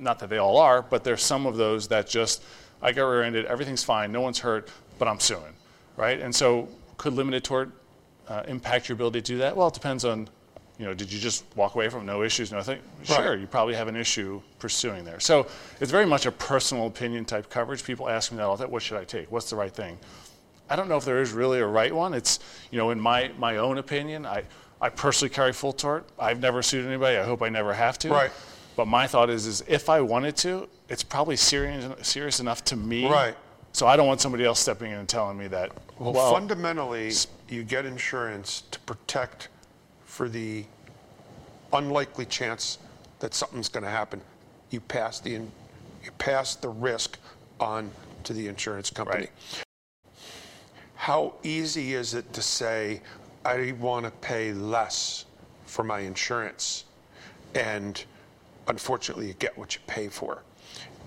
not 0.03 0.19
that 0.19 0.29
they 0.29 0.39
all 0.39 0.59
are, 0.59 0.83
but 0.83 1.05
there's 1.05 1.23
some 1.23 1.47
of 1.47 1.57
those 1.57 1.89
that 1.89 2.09
just 2.09 2.43
I 2.83 2.93
got 2.93 3.05
rear-ended, 3.05 3.47
everything's 3.47 3.85
fine, 3.85 4.11
no 4.13 4.21
one's 4.21 4.41
hurt, 4.41 4.69
but 4.99 5.09
I'm 5.09 5.21
suing, 5.21 5.55
right? 5.97 6.21
And 6.21 6.35
so 6.35 6.69
could 6.97 7.15
limited 7.15 7.45
tort 7.45 7.71
uh, 8.29 8.43
impact 8.49 8.89
your 8.89 8.95
ability 8.95 9.23
to 9.23 9.33
do 9.33 9.39
that? 9.39 9.57
Well, 9.57 9.69
it 9.69 9.75
depends 9.75 10.05
on. 10.05 10.29
You 10.79 10.89
know, 10.89 10.95
did 10.95 11.13
you 11.13 11.21
just 11.21 11.45
walk 11.55 11.77
away 11.77 11.89
from 11.91 12.07
no 12.07 12.23
issues, 12.25 12.51
nothing? 12.51 12.81
Sure, 13.05 13.37
you 13.37 13.47
probably 13.47 13.75
have 13.75 13.87
an 13.87 13.95
issue 13.95 14.41
pursuing 14.59 15.05
there. 15.05 15.21
So 15.21 15.47
it's 15.81 15.93
very 15.93 16.07
much 16.07 16.27
a 16.27 16.33
personal 16.33 16.87
opinion 16.89 17.25
type 17.25 17.49
coverage. 17.51 17.85
People 17.85 18.09
ask 18.09 18.33
me 18.33 18.39
that 18.39 18.45
all 18.45 18.57
the 18.57 18.65
time. 18.65 18.73
What 18.73 18.83
should 18.83 18.99
I 18.99 19.05
take? 19.05 19.31
What's 19.31 19.49
the 19.49 19.55
right 19.55 19.71
thing? 19.71 19.97
I 20.69 20.75
don't 20.75 20.89
know 20.89 20.97
if 20.97 21.05
there 21.05 21.21
is 21.21 21.33
really 21.33 21.61
a 21.61 21.67
right 21.67 21.95
one. 21.95 22.15
It's, 22.15 22.41
you 22.73 22.79
know, 22.79 22.91
in 22.91 22.99
my, 22.99 23.31
my 23.39 23.59
own 23.59 23.79
opinion, 23.79 24.27
I, 24.27 24.45
I 24.81 24.89
personally 24.89 25.33
carry 25.33 25.53
full 25.53 25.75
tort. 25.75 26.09
I've 26.19 26.41
never 26.41 26.63
sued 26.63 26.85
anybody. 26.85 27.17
I 27.17 27.23
hope 27.23 27.43
I 27.43 27.49
never 27.51 27.75
have 27.75 27.99
to. 28.01 28.09
Right. 28.09 28.33
But 28.77 28.87
my 28.87 29.07
thought 29.07 29.31
is, 29.31 29.47
is 29.47 29.63
if 29.69 29.89
I 29.89 30.01
wanted 30.01 30.37
to, 30.39 30.69
it's 30.89 31.03
probably 31.03 31.37
serious, 31.37 31.87
serious 32.07 32.41
enough 32.41 32.65
to 32.65 32.77
me. 32.77 33.09
Right. 33.09 33.37
So 33.73 33.87
I 33.87 33.97
don't 33.97 34.07
want 34.07 34.21
somebody 34.21 34.45
else 34.45 34.61
stepping 34.61 34.93
in 34.93 34.99
and 34.99 35.09
telling 35.09 35.39
me 35.39 35.47
that. 35.49 35.73
Well, 35.99 36.33
fundamentally, 36.33 37.13
you 37.49 37.65
get 37.65 37.87
insurance 37.87 38.65
to 38.71 38.79
protect 38.81 39.49
for 40.05 40.29
the 40.29 40.65
unlikely 41.73 42.27
chance 42.27 42.79
that 43.21 43.35
something's 43.35 43.69
going 43.69 43.85
to 43.85 43.91
happen. 43.91 44.21
You 44.71 44.81
pass 44.81 45.21
the 45.21 45.35
in- 45.37 45.53
you 46.05 46.11
pass 46.13 46.57
the 46.57 46.69
risk 46.69 47.19
on 47.61 47.91
to 48.25 48.33
the 48.33 48.49
insurance 48.49 48.91
company. 48.91 49.29
Right. 49.55 49.65
How 50.97 51.35
easy 51.43 51.95
is 51.95 52.15
it 52.15 52.33
to 52.33 52.43
say, 52.43 53.01
I 53.45 53.73
want 53.81 54.05
to 54.05 54.11
pay 54.11 54.53
less 54.53 55.25
for 55.67 55.83
my 55.83 56.01
insurance? 56.01 56.85
And 57.55 58.05
unfortunately, 58.69 59.27
you 59.27 59.35
get 59.35 59.57
what 59.57 59.75
you 59.75 59.81
pay 59.87 60.09
for. 60.09 60.43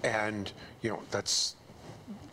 And, 0.03 0.51
you 0.81 0.89
know, 0.89 1.01
that's 1.11 1.55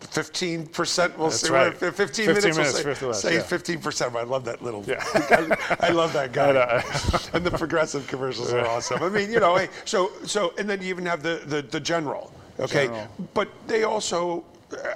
15%, 0.00 1.16
we'll 1.16 1.30
say, 1.30 1.50
right. 1.50 1.74
15, 1.74 1.94
15 1.96 2.26
minutes, 2.26 2.44
minutes, 2.44 2.84
we'll 2.84 2.94
say, 2.94 3.06
less, 3.06 3.22
say 3.22 3.34
yeah. 3.36 3.40
15%. 3.78 4.16
I 4.16 4.22
love 4.24 4.44
that 4.44 4.62
little, 4.62 4.84
Yeah. 4.86 5.02
I, 5.14 5.88
I 5.88 5.88
love 5.90 6.12
that 6.12 6.32
guy. 6.32 6.52
And 7.34 7.44
the 7.44 7.50
progressive 7.50 8.06
commercials 8.08 8.52
are 8.52 8.66
awesome. 8.66 9.02
I 9.02 9.08
mean, 9.08 9.30
you 9.30 9.40
know, 9.40 9.56
hey, 9.56 9.68
so, 9.86 10.12
so, 10.26 10.52
and 10.58 10.68
then 10.68 10.82
you 10.82 10.88
even 10.88 11.06
have 11.06 11.22
the, 11.22 11.42
the, 11.46 11.62
the 11.62 11.80
general, 11.80 12.32
okay? 12.60 12.86
General. 12.86 13.08
But 13.32 13.48
they 13.66 13.84
also, 13.84 14.44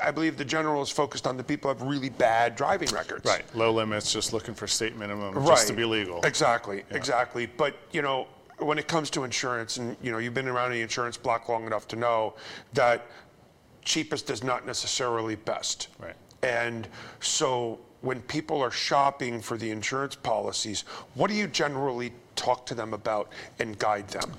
I 0.03 0.11
believe 0.11 0.37
the 0.37 0.45
general 0.45 0.83
is 0.83 0.91
focused 0.91 1.27
on 1.27 1.37
the 1.39 1.45
people 1.45 1.73
who 1.73 1.79
have 1.79 1.89
really 1.89 2.11
bad 2.11 2.57
driving 2.57 2.89
records. 2.91 3.25
Right. 3.25 3.43
Low 3.55 3.73
limits, 3.73 4.13
just 4.13 4.33
looking 4.35 4.55
for 4.55 4.67
state 4.67 4.97
minimum 4.97 5.35
Right. 5.35 5.47
just 5.49 5.69
to 5.69 5.73
be 5.73 5.85
legal. 5.85 6.21
Exactly, 6.23 6.85
exactly. 6.91 7.47
But, 7.47 7.77
you 7.93 8.03
know, 8.03 8.27
when 8.59 8.79
it 8.79 8.89
comes 8.89 9.11
to 9.11 9.25
insurance, 9.25 9.77
and, 9.77 9.97
you 10.03 10.11
know, 10.11 10.19
you've 10.19 10.35
been 10.35 10.49
around 10.49 10.71
the 10.73 10.81
insurance 10.81 11.17
block 11.17 11.49
long 11.49 11.67
enough 11.67 11.87
to 11.89 11.97
know 11.97 12.35
that 12.73 13.07
cheapest 13.83 14.31
is 14.31 14.43
not 14.43 14.67
necessarily 14.67 15.37
best. 15.37 15.89
Right. 15.99 16.17
And 16.43 16.89
so 17.21 17.79
when 18.01 18.21
people 18.23 18.61
are 18.63 18.71
shopping 18.71 19.41
for 19.41 19.57
the 19.57 19.71
insurance 19.71 20.15
policies, 20.15 20.85
what 21.15 21.29
do 21.29 21.35
you 21.35 21.47
generally 21.47 22.13
talk 22.35 22.67
to 22.67 22.75
them 22.75 22.95
about 22.95 23.31
and 23.59 23.79
guide 23.79 24.09
them? 24.09 24.33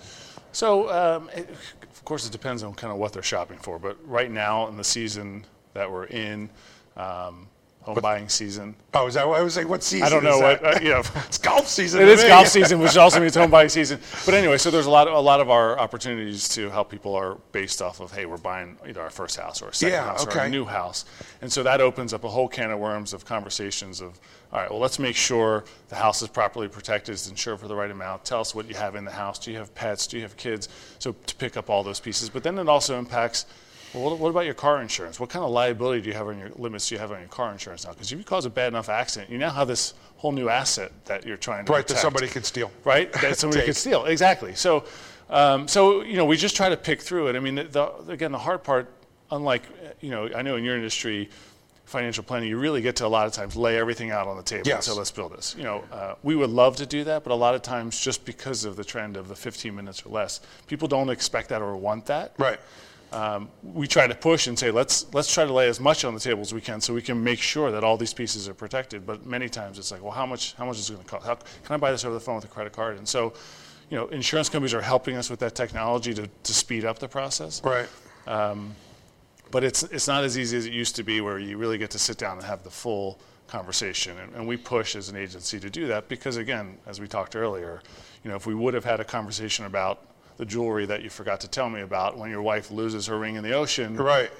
So, 0.51 0.89
um, 0.89 1.29
it, 1.35 1.49
of 1.49 2.05
course, 2.05 2.25
it 2.25 2.31
depends 2.31 2.63
on 2.63 2.73
kind 2.73 2.91
of 2.91 2.97
what 2.97 3.13
they're 3.13 3.21
shopping 3.23 3.57
for. 3.59 3.77
But 3.77 3.97
right 4.07 4.31
now, 4.31 4.67
in 4.67 4.77
the 4.77 4.83
season 4.83 5.45
that 5.73 5.91
we're 5.91 6.05
in, 6.05 6.49
um, 6.95 7.47
home 7.87 8.01
buying 8.01 8.27
season. 8.27 8.75
Oh, 8.93 9.07
is 9.07 9.13
that 9.13 9.27
what 9.27 9.39
I 9.39 9.43
was 9.43 9.55
like? 9.55 9.67
What 9.69 9.81
season? 9.81 10.05
I 10.05 10.09
don't 10.09 10.23
know 10.23 10.39
what, 10.39 10.63
uh, 10.63 10.79
you 10.81 10.89
know. 10.93 11.01
it's 11.15 11.37
golf 11.37 11.67
season. 11.67 12.01
It 12.01 12.09
is 12.09 12.21
me. 12.21 12.27
golf 12.27 12.47
season, 12.47 12.79
which 12.79 12.97
also 12.97 13.19
means 13.19 13.35
home 13.41 13.49
buying 13.49 13.69
season. 13.69 13.99
But 14.25 14.33
anyway, 14.33 14.57
so 14.57 14.69
there's 14.69 14.85
a 14.85 14.89
lot, 14.89 15.07
of, 15.07 15.13
a 15.13 15.19
lot 15.19 15.39
of 15.39 15.49
our 15.49 15.79
opportunities 15.79 16.49
to 16.49 16.69
help 16.69 16.91
people 16.91 17.15
are 17.15 17.35
based 17.53 17.81
off 17.81 18.01
of, 18.01 18.11
hey, 18.11 18.25
we're 18.25 18.37
buying 18.37 18.77
either 18.87 19.01
our 19.01 19.09
first 19.09 19.37
house 19.37 19.61
or 19.61 19.69
a 19.69 19.73
second 19.73 19.93
Yeah, 19.93 20.03
house 20.03 20.25
or 20.25 20.29
okay. 20.29 20.47
a 20.47 20.49
new 20.49 20.65
house, 20.65 21.05
and 21.41 21.51
so 21.51 21.63
that 21.63 21.79
opens 21.79 22.13
up 22.13 22.23
a 22.23 22.29
whole 22.29 22.47
can 22.49 22.71
of 22.71 22.79
worms 22.79 23.13
of 23.13 23.23
conversations 23.25 24.01
of, 24.01 24.19
all 24.51 24.59
right, 24.59 24.69
well, 24.69 24.79
let's 24.79 24.99
make 24.99 25.15
sure 25.15 25.63
the 25.89 25.95
house 25.95 26.21
is 26.21 26.27
properly 26.27 26.67
protected, 26.67 27.15
is 27.15 27.29
insured 27.29 27.59
for 27.59 27.67
the 27.67 27.75
right 27.75 27.91
amount. 27.91 28.25
Tell 28.25 28.41
us 28.41 28.53
what 28.53 28.67
you 28.67 28.75
have 28.75 28.95
in 28.95 29.05
the 29.05 29.11
house. 29.11 29.39
Do 29.39 29.51
you 29.51 29.57
have 29.57 29.73
pets? 29.75 30.07
Do 30.07 30.17
you 30.17 30.23
have 30.23 30.35
kids? 30.37 30.69
So 30.99 31.15
to 31.25 31.35
pick 31.35 31.57
up 31.57 31.69
all 31.69 31.83
those 31.83 31.99
pieces, 31.99 32.29
but 32.29 32.43
then 32.43 32.57
it 32.57 32.67
also 32.67 32.97
impacts. 32.97 33.45
Well, 33.97 34.11
what, 34.11 34.19
what 34.19 34.29
about 34.29 34.45
your 34.45 34.53
car 34.53 34.81
insurance? 34.81 35.19
What 35.19 35.29
kind 35.29 35.43
of 35.43 35.51
liability 35.51 36.01
do 36.01 36.09
you 36.09 36.13
have 36.15 36.27
on 36.27 36.37
your 36.37 36.49
limits? 36.55 36.89
Do 36.89 36.95
you 36.95 36.99
have 36.99 37.11
on 37.11 37.19
your 37.19 37.27
car 37.29 37.51
insurance 37.51 37.85
now? 37.85 37.91
Because 37.91 38.11
if 38.11 38.17
you 38.17 38.23
cause 38.23 38.45
a 38.45 38.49
bad 38.49 38.67
enough 38.67 38.89
accident, 38.89 39.31
you 39.31 39.37
now 39.37 39.49
have 39.49 39.67
this 39.67 39.93
whole 40.17 40.31
new 40.31 40.49
asset 40.49 40.91
that 41.05 41.25
you're 41.25 41.37
trying 41.37 41.65
to 41.65 41.71
Right, 41.71 41.87
that 41.87 41.97
somebody 41.97 42.27
can 42.27 42.43
steal. 42.43 42.71
right? 42.83 43.11
That 43.13 43.37
somebody 43.39 43.65
could 43.65 43.75
steal. 43.75 44.05
Exactly. 44.05 44.55
So, 44.55 44.85
um, 45.29 45.67
so 45.67 46.01
you 46.01 46.15
know, 46.15 46.25
we 46.25 46.37
just 46.37 46.55
try 46.55 46.69
to 46.69 46.77
pick 46.77 47.01
through 47.01 47.27
it. 47.29 47.35
I 47.35 47.39
mean, 47.39 47.55
the, 47.55 47.63
the, 47.63 48.11
again, 48.11 48.31
the 48.31 48.37
hard 48.37 48.63
part, 48.63 48.91
unlike 49.31 49.63
you 49.99 50.11
know, 50.11 50.29
I 50.35 50.41
know 50.41 50.55
in 50.55 50.63
your 50.63 50.75
industry, 50.75 51.29
financial 51.85 52.23
planning, 52.23 52.49
you 52.49 52.57
really 52.57 52.81
get 52.81 52.97
to 52.97 53.05
a 53.05 53.07
lot 53.07 53.27
of 53.27 53.33
times 53.33 53.55
lay 53.55 53.77
everything 53.77 54.11
out 54.11 54.27
on 54.27 54.37
the 54.37 54.43
table. 54.43 54.67
Yes. 54.67 54.85
So 54.85 54.95
let's 54.95 55.09
build 55.09 55.33
this. 55.35 55.55
You 55.57 55.63
know, 55.63 55.83
uh, 55.91 56.15
we 56.21 56.35
would 56.35 56.49
love 56.49 56.75
to 56.77 56.85
do 56.85 57.05
that, 57.05 57.23
but 57.23 57.31
a 57.31 57.35
lot 57.35 57.55
of 57.55 57.61
times, 57.61 57.99
just 57.99 58.25
because 58.25 58.65
of 58.65 58.75
the 58.75 58.83
trend 58.83 59.15
of 59.15 59.29
the 59.29 59.35
15 59.35 59.73
minutes 59.73 60.05
or 60.05 60.09
less, 60.09 60.41
people 60.67 60.87
don't 60.89 61.09
expect 61.09 61.49
that 61.49 61.61
or 61.61 61.75
want 61.77 62.05
that 62.07 62.33
Right. 62.37 62.59
Um, 63.11 63.49
we 63.63 63.87
try 63.87 64.07
to 64.07 64.15
push 64.15 64.47
and 64.47 64.59
say 64.59 64.71
let's 64.71 65.05
let's 65.13 65.33
try 65.33 65.45
to 65.45 65.53
lay 65.53 65.69
as 65.69 65.79
much 65.79 66.03
on 66.03 66.13
the 66.13 66.19
table 66.19 66.41
as 66.41 66.53
we 66.53 66.61
can 66.61 66.81
so 66.81 66.93
we 66.93 67.01
can 67.01 67.23
make 67.23 67.39
sure 67.39 67.71
that 67.71 67.83
all 67.83 67.97
these 67.97 68.13
pieces 68.13 68.49
are 68.49 68.53
protected. 68.53 69.05
But 69.05 69.25
many 69.25 69.49
times 69.49 69.79
it's 69.79 69.91
like, 69.91 70.01
well, 70.01 70.11
how 70.11 70.25
much 70.25 70.53
how 70.55 70.65
much 70.65 70.77
is 70.77 70.89
it 70.89 70.93
going 70.93 71.05
to 71.05 71.11
cost? 71.11 71.25
How, 71.25 71.35
can 71.35 71.75
I 71.75 71.77
buy 71.77 71.91
this 71.91 72.05
over 72.05 72.13
the 72.13 72.19
phone 72.19 72.35
with 72.35 72.45
a 72.45 72.49
credit 72.49 72.73
card? 72.73 72.97
And 72.97 73.07
so, 73.07 73.33
you 73.89 73.97
know, 73.97 74.07
insurance 74.07 74.49
companies 74.49 74.73
are 74.73 74.81
helping 74.81 75.15
us 75.15 75.29
with 75.29 75.39
that 75.39 75.55
technology 75.55 76.13
to, 76.13 76.27
to 76.43 76.53
speed 76.53 76.85
up 76.85 76.99
the 76.99 77.07
process. 77.07 77.61
Right. 77.63 77.87
But 79.51 79.63
it's 79.63 79.83
it's 79.83 80.07
not 80.07 80.23
as 80.23 80.37
easy 80.37 80.57
as 80.57 80.65
it 80.65 80.73
used 80.73 80.95
to 80.97 81.03
be, 81.03 81.21
where 81.21 81.39
you 81.39 81.57
really 81.57 81.77
get 81.77 81.91
to 81.91 81.99
sit 81.99 82.17
down 82.17 82.37
and 82.37 82.45
have 82.45 82.63
the 82.63 82.69
full 82.69 83.19
conversation. 83.47 84.17
And, 84.17 84.35
and 84.35 84.47
we 84.47 84.57
push 84.57 84.95
as 84.95 85.09
an 85.09 85.15
agency 85.15 85.59
to 85.59 85.69
do 85.69 85.87
that 85.87 86.09
because, 86.09 86.37
again, 86.37 86.77
as 86.85 86.99
we 86.99 87.07
talked 87.07 87.35
earlier, 87.35 87.81
you 88.23 88.29
know, 88.29 88.35
if 88.35 88.45
we 88.45 88.53
would 88.53 88.73
have 88.73 88.83
had 88.83 88.99
a 88.99 89.05
conversation 89.05 89.65
about 89.65 90.05
the 90.37 90.45
jewelry 90.45 90.85
that 90.85 91.01
you 91.01 91.09
forgot 91.09 91.41
to 91.41 91.47
tell 91.47 91.69
me 91.69 91.81
about 91.81 92.17
when 92.17 92.29
your 92.29 92.41
wife 92.41 92.71
loses 92.71 93.07
her 93.07 93.17
ring 93.17 93.35
in 93.35 93.43
the 93.43 93.53
ocean, 93.53 93.95
Right. 93.97 94.31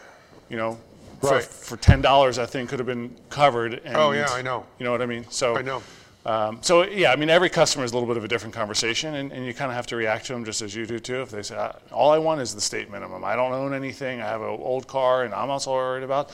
you 0.49 0.57
know, 0.57 0.77
for, 1.21 1.31
Right. 1.31 1.43
for 1.43 1.75
ten 1.77 2.01
dollars, 2.01 2.37
I 2.37 2.45
think 2.45 2.69
could 2.69 2.79
have 2.79 2.85
been 2.85 3.15
covered. 3.29 3.81
And, 3.83 3.95
Oh, 3.97 4.11
yeah, 4.11 4.27
I 4.29 4.41
know. 4.43 4.65
You 4.77 4.85
know 4.85 4.91
what 4.91 5.01
I 5.01 5.07
mean? 5.07 5.25
So 5.29 5.57
I 5.57 5.61
know. 5.63 5.81
Um, 6.25 6.59
so 6.61 6.83
yeah, 6.83 7.11
I 7.11 7.15
mean, 7.15 7.29
every 7.29 7.49
customer 7.49 7.85
is 7.85 7.91
a 7.91 7.95
little 7.95 8.07
bit 8.07 8.17
of 8.17 8.23
a 8.25 8.27
different 8.27 8.53
conversation, 8.53 9.15
and, 9.15 9.31
and 9.31 9.45
you 9.45 9.53
kind 9.53 9.71
of 9.71 9.75
have 9.77 9.87
to 9.87 9.95
react 9.95 10.25
to 10.25 10.33
them 10.33 10.43
just 10.43 10.61
as 10.61 10.75
you 10.75 10.85
do 10.85 10.99
too. 10.99 11.21
If 11.21 11.31
they 11.31 11.41
say, 11.41 11.55
"All 11.91 12.11
I 12.11 12.17
want 12.17 12.41
is 12.41 12.53
the 12.53 12.59
state 12.61 12.91
minimum. 12.91 13.23
I 13.23 13.35
don't 13.37 13.53
own 13.53 13.73
anything. 13.73 14.21
I 14.21 14.25
have 14.25 14.41
an 14.41 14.47
old 14.49 14.87
car, 14.87 15.23
and 15.23 15.33
I'm 15.33 15.49
also 15.49 15.71
worried 15.71 16.03
about," 16.03 16.31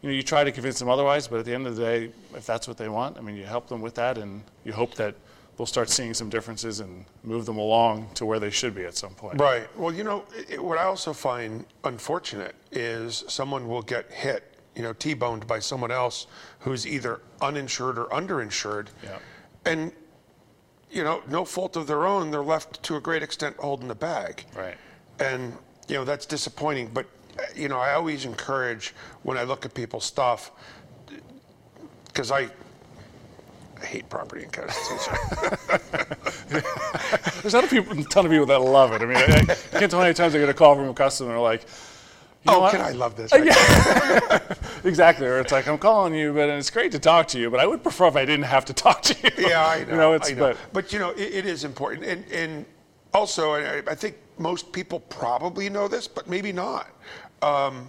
you 0.00 0.08
know, 0.10 0.14
you 0.14 0.22
try 0.22 0.44
to 0.44 0.52
convince 0.52 0.78
them 0.78 0.88
otherwise. 0.88 1.26
But 1.26 1.40
at 1.40 1.44
the 1.44 1.54
end 1.54 1.66
of 1.66 1.74
the 1.76 1.82
day, 1.82 2.10
if 2.36 2.46
that's 2.46 2.68
what 2.68 2.76
they 2.78 2.88
want, 2.88 3.18
I 3.18 3.20
mean, 3.20 3.34
you 3.36 3.44
help 3.44 3.66
them 3.68 3.82
with 3.82 3.96
that, 3.96 4.16
and 4.16 4.44
you 4.64 4.72
hope 4.72 4.94
that 4.94 5.16
they'll 5.56 5.66
start 5.66 5.90
seeing 5.90 6.14
some 6.14 6.30
differences 6.30 6.80
and 6.80 7.04
move 7.22 7.44
them 7.46 7.58
along 7.58 8.08
to 8.14 8.24
where 8.24 8.40
they 8.40 8.50
should 8.50 8.74
be 8.74 8.84
at 8.84 8.96
some 8.96 9.14
point. 9.14 9.40
Right. 9.40 9.68
Well, 9.78 9.92
you 9.92 10.02
know, 10.02 10.24
it, 10.48 10.62
what 10.62 10.78
I 10.78 10.84
also 10.84 11.12
find 11.12 11.64
unfortunate 11.84 12.54
is 12.70 13.24
someone 13.28 13.68
will 13.68 13.82
get 13.82 14.10
hit, 14.10 14.56
you 14.74 14.82
know, 14.82 14.94
T-boned 14.94 15.46
by 15.46 15.58
someone 15.58 15.90
else 15.90 16.26
who's 16.60 16.86
either 16.86 17.20
uninsured 17.40 17.98
or 17.98 18.06
underinsured. 18.06 18.88
Yeah. 19.02 19.18
And, 19.66 19.92
you 20.90 21.04
know, 21.04 21.22
no 21.28 21.44
fault 21.44 21.76
of 21.76 21.86
their 21.86 22.06
own, 22.06 22.30
they're 22.30 22.42
left 22.42 22.82
to 22.84 22.96
a 22.96 23.00
great 23.00 23.22
extent 23.22 23.56
holding 23.58 23.88
the 23.88 23.94
bag. 23.94 24.44
Right. 24.56 24.76
And, 25.20 25.56
you 25.88 25.96
know, 25.96 26.04
that's 26.04 26.24
disappointing. 26.24 26.90
But, 26.94 27.06
uh, 27.38 27.42
you 27.54 27.68
know, 27.68 27.78
I 27.78 27.92
always 27.92 28.24
encourage 28.24 28.94
when 29.22 29.36
I 29.36 29.42
look 29.42 29.66
at 29.66 29.74
people's 29.74 30.04
stuff, 30.04 30.50
because 32.06 32.30
I, 32.30 32.48
I 33.82 33.86
hate 33.86 34.08
property 34.08 34.44
and 34.44 34.52
casualty. 34.52 35.10
There's 37.42 37.52
not 37.52 37.64
a, 37.64 37.66
people, 37.66 37.98
a 37.98 38.04
ton 38.04 38.26
of 38.26 38.30
people 38.30 38.46
that 38.46 38.60
love 38.60 38.92
it. 38.92 39.02
I 39.02 39.06
mean, 39.06 39.16
I, 39.16 39.22
I 39.22 39.78
can't 39.78 39.90
tell 39.90 39.98
how 39.98 40.04
many 40.04 40.14
times 40.14 40.34
I 40.34 40.38
get 40.38 40.48
a 40.48 40.54
call 40.54 40.76
from 40.76 40.88
a 40.88 40.94
customer 40.94 41.30
and 41.30 41.36
they're 41.36 41.42
like, 41.42 41.62
you 42.44 42.52
oh, 42.52 42.68
can 42.70 42.80
I 42.80 42.90
love 42.90 43.16
this? 43.16 43.32
Exactly. 44.84 45.26
Or 45.26 45.38
it's 45.38 45.52
like, 45.52 45.68
I'm 45.68 45.78
calling 45.78 46.14
you, 46.14 46.32
but 46.32 46.48
it's 46.48 46.70
great 46.70 46.90
to 46.92 46.98
talk 46.98 47.28
to 47.28 47.38
you, 47.38 47.50
but 47.50 47.60
I 47.60 47.66
would 47.66 47.82
prefer 47.82 48.08
if 48.08 48.16
I 48.16 48.24
didn't 48.24 48.46
have 48.46 48.64
to 48.66 48.72
talk 48.72 49.02
to 49.02 49.16
you. 49.22 49.48
Yeah, 49.48 49.64
I 49.64 49.84
know. 49.84 49.90
You 49.90 49.96
know, 49.96 50.12
it's, 50.14 50.30
I 50.30 50.34
know. 50.34 50.40
but 50.40 50.56
But, 50.72 50.92
you 50.92 50.98
know, 50.98 51.10
it, 51.10 51.34
it 51.34 51.46
is 51.46 51.64
important. 51.64 52.04
And, 52.04 52.24
and 52.32 52.66
also, 53.14 53.52
I, 53.52 53.82
I 53.88 53.94
think 53.94 54.16
most 54.38 54.72
people 54.72 55.00
probably 55.00 55.68
know 55.68 55.86
this, 55.86 56.08
but 56.08 56.28
maybe 56.28 56.52
not. 56.52 56.88
Um, 57.42 57.88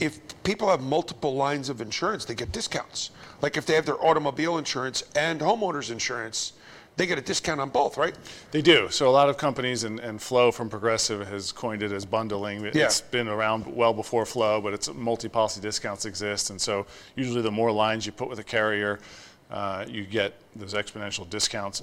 if 0.00 0.18
people 0.42 0.68
have 0.68 0.80
multiple 0.80 1.34
lines 1.34 1.68
of 1.68 1.80
insurance, 1.80 2.24
they 2.24 2.34
get 2.34 2.50
discounts. 2.52 3.10
Like 3.42 3.56
if 3.56 3.66
they 3.66 3.74
have 3.74 3.86
their 3.86 4.02
automobile 4.04 4.58
insurance 4.58 5.04
and 5.14 5.40
homeowners 5.40 5.90
insurance, 5.90 6.54
they 6.96 7.06
get 7.06 7.18
a 7.18 7.22
discount 7.22 7.60
on 7.60 7.70
both, 7.70 7.96
right? 7.96 8.14
They 8.50 8.60
do. 8.62 8.88
So 8.90 9.08
a 9.08 9.10
lot 9.10 9.28
of 9.28 9.38
companies, 9.38 9.84
and, 9.84 10.00
and 10.00 10.20
Flo 10.20 10.50
from 10.50 10.68
Progressive 10.68 11.26
has 11.28 11.52
coined 11.52 11.82
it 11.82 11.92
as 11.92 12.04
bundling. 12.04 12.62
Yeah. 12.64 12.86
It's 12.86 13.00
been 13.00 13.28
around 13.28 13.66
well 13.66 13.94
before 13.94 14.26
Flo, 14.26 14.60
but 14.60 14.74
it's 14.74 14.92
multi-policy 14.92 15.60
discounts 15.60 16.04
exist, 16.04 16.50
and 16.50 16.60
so 16.60 16.86
usually 17.16 17.42
the 17.42 17.50
more 17.50 17.72
lines 17.72 18.04
you 18.04 18.12
put 18.12 18.28
with 18.28 18.38
a 18.38 18.44
carrier, 18.44 18.98
uh, 19.50 19.84
you 19.88 20.04
get 20.04 20.34
those 20.56 20.74
exponential 20.74 21.28
discounts. 21.30 21.82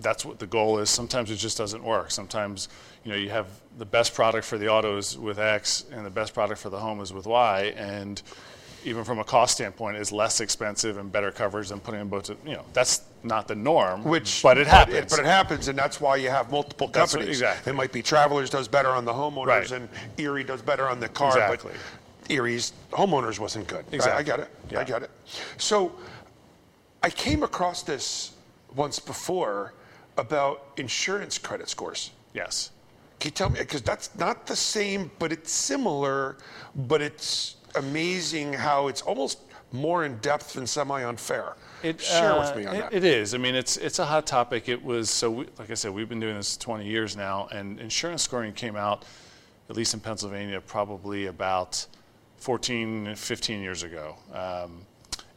That's 0.00 0.24
what 0.24 0.38
the 0.38 0.46
goal 0.46 0.78
is. 0.78 0.90
Sometimes 0.90 1.30
it 1.30 1.36
just 1.36 1.56
doesn't 1.58 1.82
work. 1.82 2.10
Sometimes 2.10 2.68
you 3.04 3.10
know 3.12 3.16
you 3.18 3.30
have 3.30 3.46
the 3.78 3.86
best 3.86 4.14
product 4.14 4.46
for 4.46 4.58
the 4.58 4.68
autos 4.68 5.16
with 5.18 5.38
X, 5.38 5.84
and 5.92 6.04
the 6.04 6.10
best 6.10 6.34
product 6.34 6.60
for 6.60 6.70
the 6.70 6.78
home 6.78 7.00
is 7.00 7.12
with 7.12 7.26
Y, 7.26 7.74
and 7.76 8.22
even 8.84 9.02
from 9.02 9.18
a 9.18 9.24
cost 9.24 9.54
standpoint, 9.54 9.96
is 9.96 10.12
less 10.12 10.40
expensive 10.40 10.96
and 10.96 11.10
better 11.10 11.32
coverage 11.32 11.70
than 11.70 11.80
putting 11.80 11.98
them 11.98 12.08
both. 12.08 12.28
You 12.46 12.54
know, 12.54 12.64
that's 12.72 13.02
not 13.24 13.48
the 13.48 13.54
norm. 13.56 14.04
Which, 14.04 14.42
but 14.44 14.58
it 14.58 14.66
happens. 14.68 15.10
But 15.10 15.20
it 15.20 15.26
happens, 15.26 15.66
and 15.66 15.76
that's 15.76 16.00
why 16.00 16.16
you 16.16 16.28
have 16.30 16.52
multiple 16.52 16.86
That's 16.86 17.12
what- 17.12 17.18
companies. 17.20 17.40
exactly. 17.40 17.72
It 17.72 17.74
might 17.74 17.90
be 17.90 18.00
Travelers 18.02 18.48
does 18.48 18.68
better 18.68 18.90
on 18.90 19.04
the 19.04 19.12
homeowners, 19.12 19.46
Right. 19.46 19.70
and 19.72 19.88
Erie 20.18 20.44
does 20.44 20.62
better 20.62 20.88
on 20.88 21.00
the 21.00 21.08
car. 21.08 21.28
Exactly. 21.36 21.72
But 22.22 22.30
Erie's 22.30 22.72
homeowners 22.92 23.40
wasn't 23.40 23.66
good. 23.66 23.84
I- 23.90 23.92
I 23.92 23.96
Exactly. 23.96 24.24
get 24.24 24.40
it. 24.40 24.48
I 24.70 24.72
Yeah. 24.74 24.84
get 24.84 25.02
it. 25.02 25.10
So, 25.58 25.92
I 27.02 27.10
came 27.10 27.42
across 27.42 27.82
this 27.82 28.32
once 28.76 28.98
before 29.00 29.72
about 30.16 30.66
insurance 30.76 31.38
credit 31.38 31.68
scores. 31.68 32.10
Yes. 32.34 32.70
Can 33.20 33.28
you 33.28 33.32
tell 33.32 33.50
me? 33.50 33.60
Because 33.60 33.82
that's 33.82 34.14
not 34.18 34.46
the 34.46 34.56
same, 34.56 35.10
but 35.18 35.32
it's 35.32 35.50
similar. 35.50 36.36
But 36.74 37.00
it's 37.02 37.56
amazing 37.74 38.52
how 38.52 38.88
it's 38.88 39.02
almost 39.02 39.38
more 39.72 40.04
in 40.04 40.16
depth 40.18 40.56
and 40.56 40.68
semi-unfair. 40.68 41.56
It, 41.82 42.00
Share 42.00 42.32
uh, 42.32 42.40
with 42.40 42.56
me 42.56 42.66
on 42.66 42.76
it- 42.76 42.80
that. 42.80 42.92
It 42.94 43.04
is. 43.04 43.34
I 43.34 43.38
mean, 43.38 43.54
it's 43.54 43.76
it's 43.76 43.98
a 43.98 44.04
hot 44.04 44.26
topic. 44.26 44.68
It 44.68 44.82
was 44.82 45.10
so. 45.10 45.30
We, 45.30 45.46
like 45.58 45.70
I 45.70 45.74
said, 45.74 45.92
we've 45.92 46.08
been 46.08 46.20
doing 46.20 46.36
this 46.36 46.56
20 46.56 46.86
years 46.86 47.16
now, 47.16 47.48
and 47.52 47.78
insurance 47.80 48.22
scoring 48.22 48.52
came 48.52 48.76
out, 48.76 49.04
at 49.70 49.76
least 49.76 49.94
in 49.94 50.00
Pennsylvania, 50.00 50.60
probably 50.60 51.26
about 51.26 51.86
14, 52.38 53.14
15 53.14 53.60
years 53.62 53.82
ago. 53.82 54.16
Um, 54.32 54.82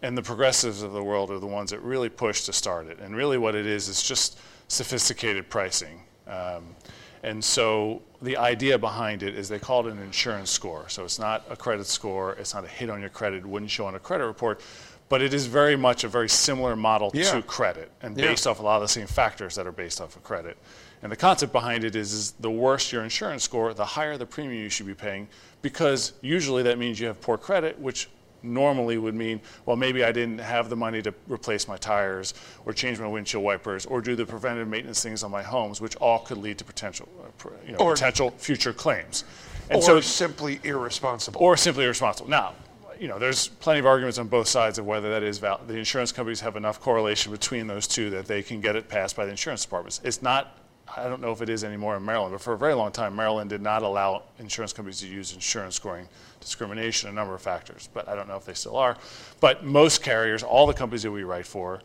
and 0.02 0.18
the 0.18 0.22
progressives 0.22 0.82
of 0.82 0.94
the 0.94 1.04
world 1.04 1.30
are 1.30 1.40
the 1.40 1.48
ones 1.48 1.72
that 1.72 1.82
really 1.82 2.10
pushed 2.10 2.46
to 2.46 2.54
start 2.54 2.88
it. 2.88 3.00
And 3.00 3.16
really, 3.16 3.38
what 3.38 3.56
it 3.56 3.66
is 3.66 3.88
is 3.90 4.02
just 4.04 4.40
sophisticated 4.70 5.50
pricing. 5.50 6.02
Um, 6.28 6.76
and 7.24 7.44
so 7.44 8.02
the 8.22 8.38
idea 8.38 8.78
behind 8.78 9.24
it 9.24 9.36
is 9.36 9.50
they 9.50 9.60
call 9.60 9.86
it 9.86 9.92
an 9.92 10.00
insurance 10.00 10.50
score. 10.50 10.88
So 10.88 11.04
it's 11.04 11.20
not 11.20 11.44
a 11.50 11.58
credit 11.58 11.86
score, 11.86 12.34
it's 12.34 12.54
not 12.54 12.64
a 12.64 12.68
hit 12.68 12.90
on 12.90 13.02
your 13.02 13.10
credit, 13.10 13.40
it 13.40 13.46
wouldn't 13.46 13.72
show 13.72 13.86
on 13.88 13.96
a 13.96 14.00
credit 14.00 14.26
report, 14.26 14.62
but 15.10 15.22
it 15.22 15.34
is 15.34 15.48
very 15.48 15.76
much 15.76 16.04
a 16.06 16.08
very 16.08 16.30
similar 16.30 16.76
model 16.78 17.12
Yeah. 17.14 17.32
to 17.32 17.42
credit 17.42 17.92
and 18.02 18.18
Yeah. 18.18 18.28
based 18.28 18.48
off 18.48 18.60
a 18.60 18.64
lot 18.64 18.78
of 18.78 18.84
the 18.84 18.88
same 18.88 19.08
factors 19.08 19.56
that 19.56 19.68
are 19.68 19.72
based 19.74 20.00
off 20.00 20.16
of 20.16 20.24
credit. 20.24 20.56
And 21.02 21.12
the 21.12 21.18
concept 21.18 21.52
behind 21.52 21.84
it 21.84 21.96
is, 21.96 22.14
is 22.14 22.32
the 22.40 22.52
worse 22.52 22.92
your 22.92 23.04
insurance 23.04 23.44
score, 23.44 23.74
the 23.74 23.86
higher 23.86 24.18
the 24.18 24.26
premium 24.26 24.62
you 24.62 24.70
should 24.70 24.86
be 24.88 24.94
paying, 24.94 25.28
because 25.62 26.14
usually 26.22 26.62
that 26.64 26.78
means 26.78 27.00
you 27.00 27.08
have 27.08 27.20
poor 27.20 27.38
credit, 27.38 27.80
which 27.80 28.08
normally 28.44 28.98
would 28.98 29.16
mean, 29.16 29.42
well, 29.66 29.76
maybe 29.76 30.04
I 30.04 30.12
didn't 30.12 30.40
have 30.40 30.70
the 30.70 30.76
money 30.76 31.02
to 31.02 31.14
replace 31.28 31.68
my 31.68 31.78
tires 31.78 32.34
or 32.66 32.74
change 32.74 33.00
my 33.00 33.08
windshield 33.08 33.44
wipers 33.44 33.86
or 33.86 34.02
do 34.02 34.16
the 34.16 34.26
preventive 34.26 34.68
maintenance 34.68 35.02
things 35.04 35.24
on 35.24 35.32
my 35.32 35.44
homes, 35.44 35.82
which 35.82 35.96
all 35.98 36.20
could 36.20 36.38
lead 36.38 36.58
to 36.58 36.64
potential, 36.64 37.08
uh, 37.24 37.50
you 37.66 37.74
know, 37.74 37.80
Or- 37.80 37.94
potential 37.94 38.32
future 38.38 38.74
claims. 38.74 39.24
And 39.70 39.78
or 39.80 39.82
so, 39.84 40.02
simply 40.02 40.60
irresponsible. 40.64 41.42
or 41.42 41.56
simply 41.56 41.84
irresponsible. 41.86 42.30
Now, 42.30 42.54
you 43.00 43.08
know, 43.08 43.18
there's 43.20 43.48
plenty 43.48 43.80
of 43.80 43.86
arguments 43.86 44.18
on 44.18 44.28
both 44.28 44.48
sides 44.48 44.78
of 44.78 44.86
whether 44.86 45.10
that 45.12 45.24
is 45.24 45.38
valid. 45.38 45.68
The 45.68 45.78
insurance 45.78 46.12
companies 46.12 46.42
have 46.42 46.56
enough 46.56 46.82
correlation 46.82 47.32
between 47.32 47.68
those 47.68 47.88
two 47.88 48.10
that 48.10 48.26
they 48.26 48.42
can 48.44 48.60
get 48.62 48.76
it 48.76 48.90
passed 48.90 49.16
by 49.16 49.26
the 49.26 49.32
insurance 49.32 49.64
departments. 49.64 50.02
It's 50.04 50.22
not 50.22 50.58
I 50.96 51.08
don't 51.08 51.22
know 51.22 51.32
if 51.32 51.42
it 51.42 51.50
is 51.50 51.64
anymore 51.64 51.96
in 51.98 52.06
Maryland, 52.06 52.34
but 52.34 52.42
for 52.42 52.54
a 52.54 52.58
very 52.58 52.74
long 52.74 52.92
time, 52.92 53.16
Maryland 53.16 53.50
did 53.50 53.62
not 53.62 53.84
allow 53.84 54.24
insurance 54.40 54.74
companies 54.74 55.00
to 55.02 55.08
use 55.08 55.34
insurance 55.34 55.76
scoring 55.76 56.08
discrimination, 56.40 57.10
a 57.10 57.12
number 57.12 57.36
of 57.36 57.42
factors, 57.42 57.90
but 57.94 58.08
I 58.08 58.16
don't 58.16 58.28
know 58.28 58.38
if 58.38 58.46
they 58.46 58.54
still 58.54 58.76
are. 58.76 58.98
But 59.40 59.64
most 59.64 60.02
carriers, 60.02 60.44
all 60.44 60.66
the 60.66 60.74
companies 60.74 61.04
that 61.04 61.12
we 61.12 61.24
write 61.24 61.46
for, 61.46 61.82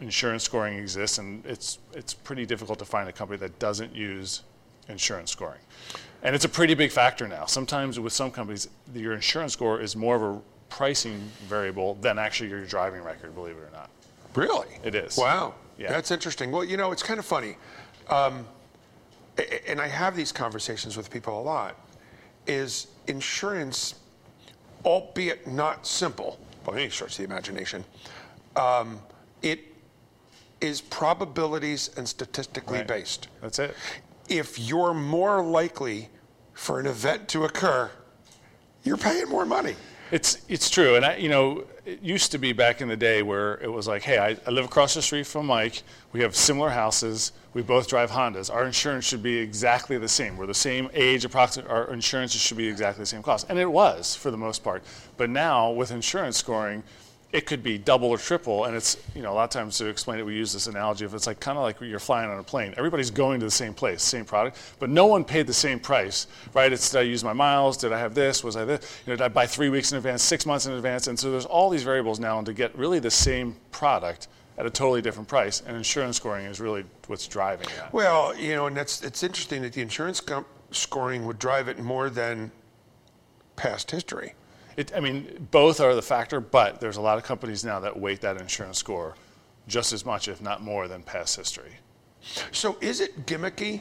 insurance 0.00 0.42
scoring 0.42 0.78
exists, 0.78 1.18
and 1.18 1.44
it's, 1.46 1.78
it's 1.94 2.12
pretty 2.12 2.44
difficult 2.44 2.78
to 2.80 2.84
find 2.84 3.08
a 3.08 3.12
company 3.12 3.38
that 3.38 3.58
doesn't 3.58 3.94
use 3.94 4.42
insurance 4.88 5.30
scoring. 5.30 5.60
And 6.22 6.34
it's 6.34 6.44
a 6.44 6.48
pretty 6.48 6.74
big 6.74 6.90
factor 6.90 7.28
now. 7.28 7.46
Sometimes 7.46 8.00
with 8.00 8.12
some 8.12 8.30
companies, 8.30 8.68
your 8.94 9.12
insurance 9.12 9.52
score 9.52 9.80
is 9.80 9.94
more 9.94 10.16
of 10.16 10.22
a 10.22 10.40
pricing 10.68 11.20
variable 11.46 11.94
than 12.00 12.18
actually 12.18 12.48
your 12.50 12.64
driving 12.64 13.02
record, 13.02 13.34
believe 13.34 13.56
it 13.56 13.60
or 13.60 13.70
not. 13.72 13.90
Really? 14.34 14.68
It 14.82 14.94
is. 14.94 15.16
Wow. 15.16 15.54
Yeah. 15.78 15.90
That's 15.90 16.10
interesting. 16.10 16.50
Well, 16.50 16.64
you 16.64 16.76
know, 16.76 16.92
it's 16.92 17.02
kind 17.02 17.18
of 17.18 17.26
funny. 17.26 17.56
Um, 18.08 18.46
and 19.66 19.80
I 19.80 19.88
have 19.88 20.14
these 20.14 20.32
conversations 20.32 20.96
with 20.96 21.10
people 21.10 21.40
a 21.40 21.42
lot. 21.42 21.76
Is 22.46 22.88
insurance, 23.06 23.94
albeit 24.84 25.46
not 25.46 25.86
simple 25.86 26.38
by 26.64 26.74
any 26.80 26.90
stretch 26.90 27.12
of 27.12 27.18
the 27.18 27.24
imagination, 27.24 27.84
um, 28.56 29.00
it 29.42 29.60
is 30.60 30.80
probabilities 30.80 31.90
and 31.96 32.08
statistically 32.08 32.78
Right. 32.78 32.86
based. 32.86 33.28
That's 33.40 33.58
it. 33.58 33.74
If 34.28 34.58
you're 34.58 34.94
more 34.94 35.42
likely 35.42 36.10
for 36.54 36.80
an 36.80 36.86
event 36.86 37.28
to 37.30 37.44
occur, 37.44 37.90
you're 38.82 38.96
paying 38.96 39.28
more 39.28 39.44
money. 39.44 39.76
It's 40.14 40.38
it's 40.48 40.70
true, 40.70 40.94
and 40.94 41.04
I, 41.04 41.16
you 41.16 41.28
know, 41.28 41.64
it 41.84 42.00
used 42.00 42.30
to 42.30 42.38
be 42.38 42.52
back 42.52 42.80
in 42.80 42.86
the 42.86 42.96
day 42.96 43.24
where 43.24 43.54
it 43.54 43.66
was 43.66 43.88
like, 43.88 44.02
hey, 44.02 44.18
I, 44.18 44.36
I 44.46 44.50
live 44.52 44.64
across 44.64 44.94
the 44.94 45.02
street 45.02 45.26
from 45.26 45.46
Mike. 45.46 45.82
We 46.12 46.20
have 46.20 46.36
similar 46.36 46.70
houses. 46.70 47.32
We 47.52 47.62
both 47.62 47.88
drive 47.88 48.12
Hondas. 48.12 48.48
Our 48.48 48.64
insurance 48.64 49.04
should 49.04 49.24
be 49.24 49.36
exactly 49.36 49.98
the 49.98 50.06
same. 50.06 50.36
We're 50.36 50.46
the 50.46 50.54
same 50.54 50.88
age, 50.94 51.24
approximately. 51.24 51.74
Our 51.74 51.92
insurance 51.92 52.30
should 52.30 52.56
be 52.56 52.68
exactly 52.68 53.02
the 53.02 53.06
same 53.06 53.24
cost, 53.24 53.46
and 53.48 53.58
it 53.58 53.66
was 53.66 54.14
for 54.14 54.30
the 54.30 54.36
most 54.36 54.62
part. 54.62 54.84
But 55.16 55.30
now 55.30 55.72
with 55.72 55.90
insurance 55.90 56.36
scoring, 56.36 56.84
it 57.34 57.46
could 57.46 57.64
be 57.64 57.76
double 57.76 58.10
or 58.10 58.16
triple, 58.16 58.66
and 58.66 58.76
it's 58.76 58.96
you 59.12 59.20
know 59.20 59.32
a 59.32 59.34
lot 59.34 59.42
of 59.42 59.50
times 59.50 59.76
to 59.78 59.86
explain 59.86 60.20
it, 60.20 60.24
we 60.24 60.36
use 60.36 60.52
this 60.52 60.68
analogy 60.68 61.04
of 61.04 61.12
it's 61.14 61.26
like 61.26 61.40
kind 61.40 61.58
of 61.58 61.64
like 61.64 61.80
you're 61.80 61.98
flying 61.98 62.30
on 62.30 62.38
a 62.38 62.42
plane. 62.44 62.72
Everybody's 62.76 63.10
going 63.10 63.40
to 63.40 63.46
the 63.46 63.50
same 63.50 63.74
place, 63.74 64.04
same 64.04 64.24
product, 64.24 64.56
but 64.78 64.88
no 64.88 65.06
one 65.06 65.24
paid 65.24 65.48
the 65.48 65.52
same 65.52 65.80
price, 65.80 66.28
right? 66.54 66.72
It's 66.72 66.92
did 66.92 66.98
I 66.98 67.02
use 67.02 67.24
my 67.24 67.32
miles? 67.32 67.76
Did 67.76 67.92
I 67.92 67.98
have 67.98 68.14
this? 68.14 68.44
Was 68.44 68.54
I 68.54 68.64
this? 68.64 69.00
You 69.04 69.10
know, 69.10 69.16
did 69.16 69.24
I 69.24 69.28
buy 69.28 69.46
three 69.46 69.68
weeks 69.68 69.90
in 69.90 69.98
advance, 69.98 70.22
six 70.22 70.46
months 70.46 70.66
in 70.66 70.74
advance? 70.74 71.08
And 71.08 71.18
so 71.18 71.32
there's 71.32 71.44
all 71.44 71.70
these 71.70 71.82
variables 71.82 72.20
now, 72.20 72.38
and 72.38 72.46
to 72.46 72.52
get 72.52 72.72
really 72.78 73.00
the 73.00 73.10
same 73.10 73.56
product 73.72 74.28
at 74.56 74.64
a 74.64 74.70
totally 74.70 75.02
different 75.02 75.28
price, 75.28 75.60
and 75.66 75.76
insurance 75.76 76.16
scoring 76.18 76.46
is 76.46 76.60
really 76.60 76.84
what's 77.08 77.26
driving 77.26 77.66
that. 77.76 77.92
Well, 77.92 78.36
you 78.36 78.54
know, 78.54 78.68
and 78.68 78.76
that's 78.76 79.02
it's 79.02 79.24
interesting 79.24 79.62
that 79.62 79.72
the 79.72 79.82
insurance 79.82 80.20
com- 80.20 80.46
scoring 80.70 81.26
would 81.26 81.40
drive 81.40 81.66
it 81.66 81.80
more 81.80 82.10
than 82.10 82.52
past 83.56 83.90
history. 83.90 84.34
It, 84.76 84.92
I 84.94 85.00
mean, 85.00 85.48
both 85.50 85.80
are 85.80 85.94
the 85.94 86.02
factor, 86.02 86.40
but 86.40 86.80
there's 86.80 86.96
a 86.96 87.00
lot 87.00 87.18
of 87.18 87.24
companies 87.24 87.64
now 87.64 87.80
that 87.80 87.98
weight 87.98 88.20
that 88.22 88.40
insurance 88.40 88.78
score 88.78 89.14
just 89.68 89.92
as 89.92 90.04
much, 90.04 90.28
if 90.28 90.42
not 90.42 90.62
more, 90.62 90.88
than 90.88 91.02
past 91.02 91.36
history. 91.36 91.78
So 92.52 92.76
is 92.80 93.00
it 93.00 93.26
gimmicky 93.26 93.80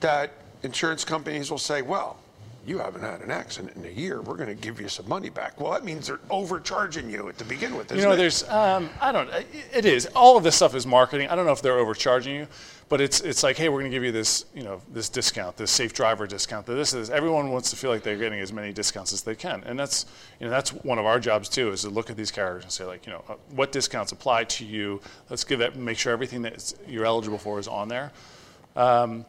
that 0.00 0.32
insurance 0.62 1.04
companies 1.04 1.50
will 1.50 1.58
say, 1.58 1.82
well, 1.82 2.18
you 2.66 2.78
haven't 2.78 3.02
had 3.02 3.20
an 3.20 3.30
accident 3.30 3.76
in 3.76 3.84
a 3.84 3.94
year. 3.94 4.20
We're 4.20 4.36
going 4.36 4.48
to 4.48 4.54
give 4.54 4.80
you 4.80 4.88
some 4.88 5.08
money 5.08 5.30
back. 5.30 5.60
Well, 5.60 5.70
that 5.72 5.84
means 5.84 6.08
they're 6.08 6.18
overcharging 6.30 7.08
you 7.08 7.32
to 7.38 7.44
begin 7.44 7.76
with. 7.76 7.92
You 7.92 8.02
know, 8.02 8.12
it? 8.12 8.16
there's, 8.16 8.48
um, 8.48 8.90
I 9.00 9.12
don't, 9.12 9.30
it 9.72 9.84
is. 9.84 10.06
All 10.16 10.36
of 10.36 10.42
this 10.42 10.56
stuff 10.56 10.74
is 10.74 10.86
marketing. 10.86 11.28
I 11.28 11.36
don't 11.36 11.46
know 11.46 11.52
if 11.52 11.62
they're 11.62 11.78
overcharging 11.78 12.34
you, 12.34 12.48
but 12.88 13.00
it's, 13.00 13.20
it's 13.20 13.44
like, 13.44 13.56
hey, 13.56 13.68
we're 13.68 13.80
going 13.80 13.90
to 13.90 13.96
give 13.96 14.02
you 14.02 14.10
this, 14.10 14.46
you 14.52 14.64
know, 14.64 14.80
this 14.92 15.08
discount, 15.08 15.56
this 15.56 15.70
safe 15.70 15.92
driver 15.92 16.26
discount. 16.26 16.66
This 16.66 16.92
is, 16.92 17.08
everyone 17.08 17.50
wants 17.50 17.70
to 17.70 17.76
feel 17.76 17.90
like 17.90 18.02
they're 18.02 18.16
getting 18.16 18.40
as 18.40 18.52
many 18.52 18.72
discounts 18.72 19.12
as 19.12 19.22
they 19.22 19.36
can. 19.36 19.62
And 19.64 19.78
that's, 19.78 20.06
you 20.40 20.46
know, 20.46 20.50
that's 20.50 20.70
one 20.72 20.98
of 20.98 21.06
our 21.06 21.20
jobs 21.20 21.48
too, 21.48 21.70
is 21.70 21.82
to 21.82 21.90
look 21.90 22.10
at 22.10 22.16
these 22.16 22.32
carriers 22.32 22.64
and 22.64 22.72
say 22.72 22.84
like, 22.84 23.06
you 23.06 23.12
know, 23.12 23.22
uh, 23.28 23.34
what 23.50 23.70
discounts 23.70 24.10
apply 24.10 24.44
to 24.44 24.64
you? 24.64 25.00
Let's 25.30 25.44
give 25.44 25.60
that, 25.60 25.76
make 25.76 25.98
sure 25.98 26.12
everything 26.12 26.42
that 26.42 26.74
you're 26.88 27.06
eligible 27.06 27.38
for 27.38 27.60
is 27.60 27.68
on 27.68 27.88
there. 27.88 28.10
Um, 28.74 29.24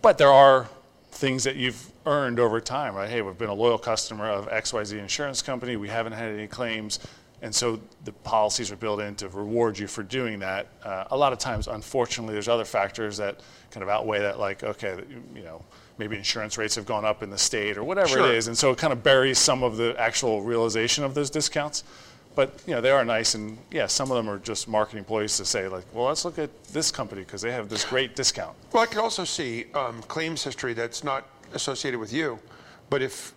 but 0.00 0.18
there 0.18 0.32
are 0.32 0.68
things 1.16 1.44
that 1.44 1.56
you've 1.56 1.92
earned 2.04 2.38
over 2.38 2.60
time, 2.60 2.94
right? 2.94 3.08
Hey, 3.08 3.22
we've 3.22 3.38
been 3.38 3.48
a 3.48 3.54
loyal 3.54 3.78
customer 3.78 4.26
of 4.26 4.48
XYZ 4.48 4.98
insurance 4.98 5.42
company. 5.42 5.76
We 5.76 5.88
haven't 5.88 6.12
had 6.12 6.32
any 6.32 6.46
claims. 6.46 6.98
And 7.42 7.54
so 7.54 7.80
the 8.04 8.12
policies 8.12 8.72
are 8.72 8.76
built 8.76 9.00
in 9.00 9.14
to 9.16 9.28
reward 9.28 9.78
you 9.78 9.86
for 9.86 10.02
doing 10.02 10.38
that. 10.38 10.68
Uh, 10.82 11.04
a 11.10 11.16
lot 11.16 11.32
of 11.32 11.38
times, 11.38 11.68
unfortunately, 11.68 12.32
there's 12.32 12.48
other 12.48 12.64
factors 12.64 13.16
that 13.18 13.40
kind 13.70 13.82
of 13.82 13.88
outweigh 13.88 14.20
that, 14.20 14.38
like, 14.38 14.64
okay, 14.64 14.98
you 15.34 15.42
know, 15.42 15.62
maybe 15.98 16.16
insurance 16.16 16.56
rates 16.56 16.74
have 16.74 16.86
gone 16.86 17.04
up 17.04 17.22
in 17.22 17.30
the 17.30 17.38
state 17.38 17.76
or 17.76 17.84
whatever 17.84 18.08
Sure. 18.08 18.26
it 18.26 18.34
is. 18.34 18.48
And 18.48 18.56
so 18.56 18.70
it 18.70 18.78
kind 18.78 18.92
of 18.92 19.02
buries 19.02 19.38
some 19.38 19.62
of 19.62 19.76
the 19.76 19.94
actual 19.98 20.42
realization 20.42 21.04
of 21.04 21.14
those 21.14 21.30
discounts. 21.30 21.84
But, 22.36 22.62
you 22.66 22.74
know, 22.74 22.80
they 22.82 22.90
are 22.90 23.04
nice. 23.04 23.34
And 23.34 23.58
yeah, 23.72 23.86
some 23.86 24.10
of 24.10 24.16
them 24.16 24.28
are 24.28 24.38
just 24.38 24.68
marketing 24.68 25.04
ploys 25.04 25.36
to 25.38 25.44
say, 25.44 25.66
like, 25.66 25.86
well, 25.92 26.04
let's 26.04 26.24
look 26.24 26.38
at 26.38 26.50
this 26.66 26.92
company 26.92 27.22
because 27.22 27.40
they 27.40 27.50
have 27.50 27.68
this 27.68 27.84
great 27.84 28.14
discount. 28.14 28.54
Well, 28.72 28.82
I 28.82 28.86
could 28.86 28.98
also 28.98 29.24
see 29.24 29.64
um, 29.74 30.02
claims 30.02 30.44
history 30.44 30.74
that's 30.74 31.02
not 31.02 31.26
associated 31.54 31.98
with 31.98 32.12
you, 32.12 32.38
but 32.90 33.02
if 33.02 33.34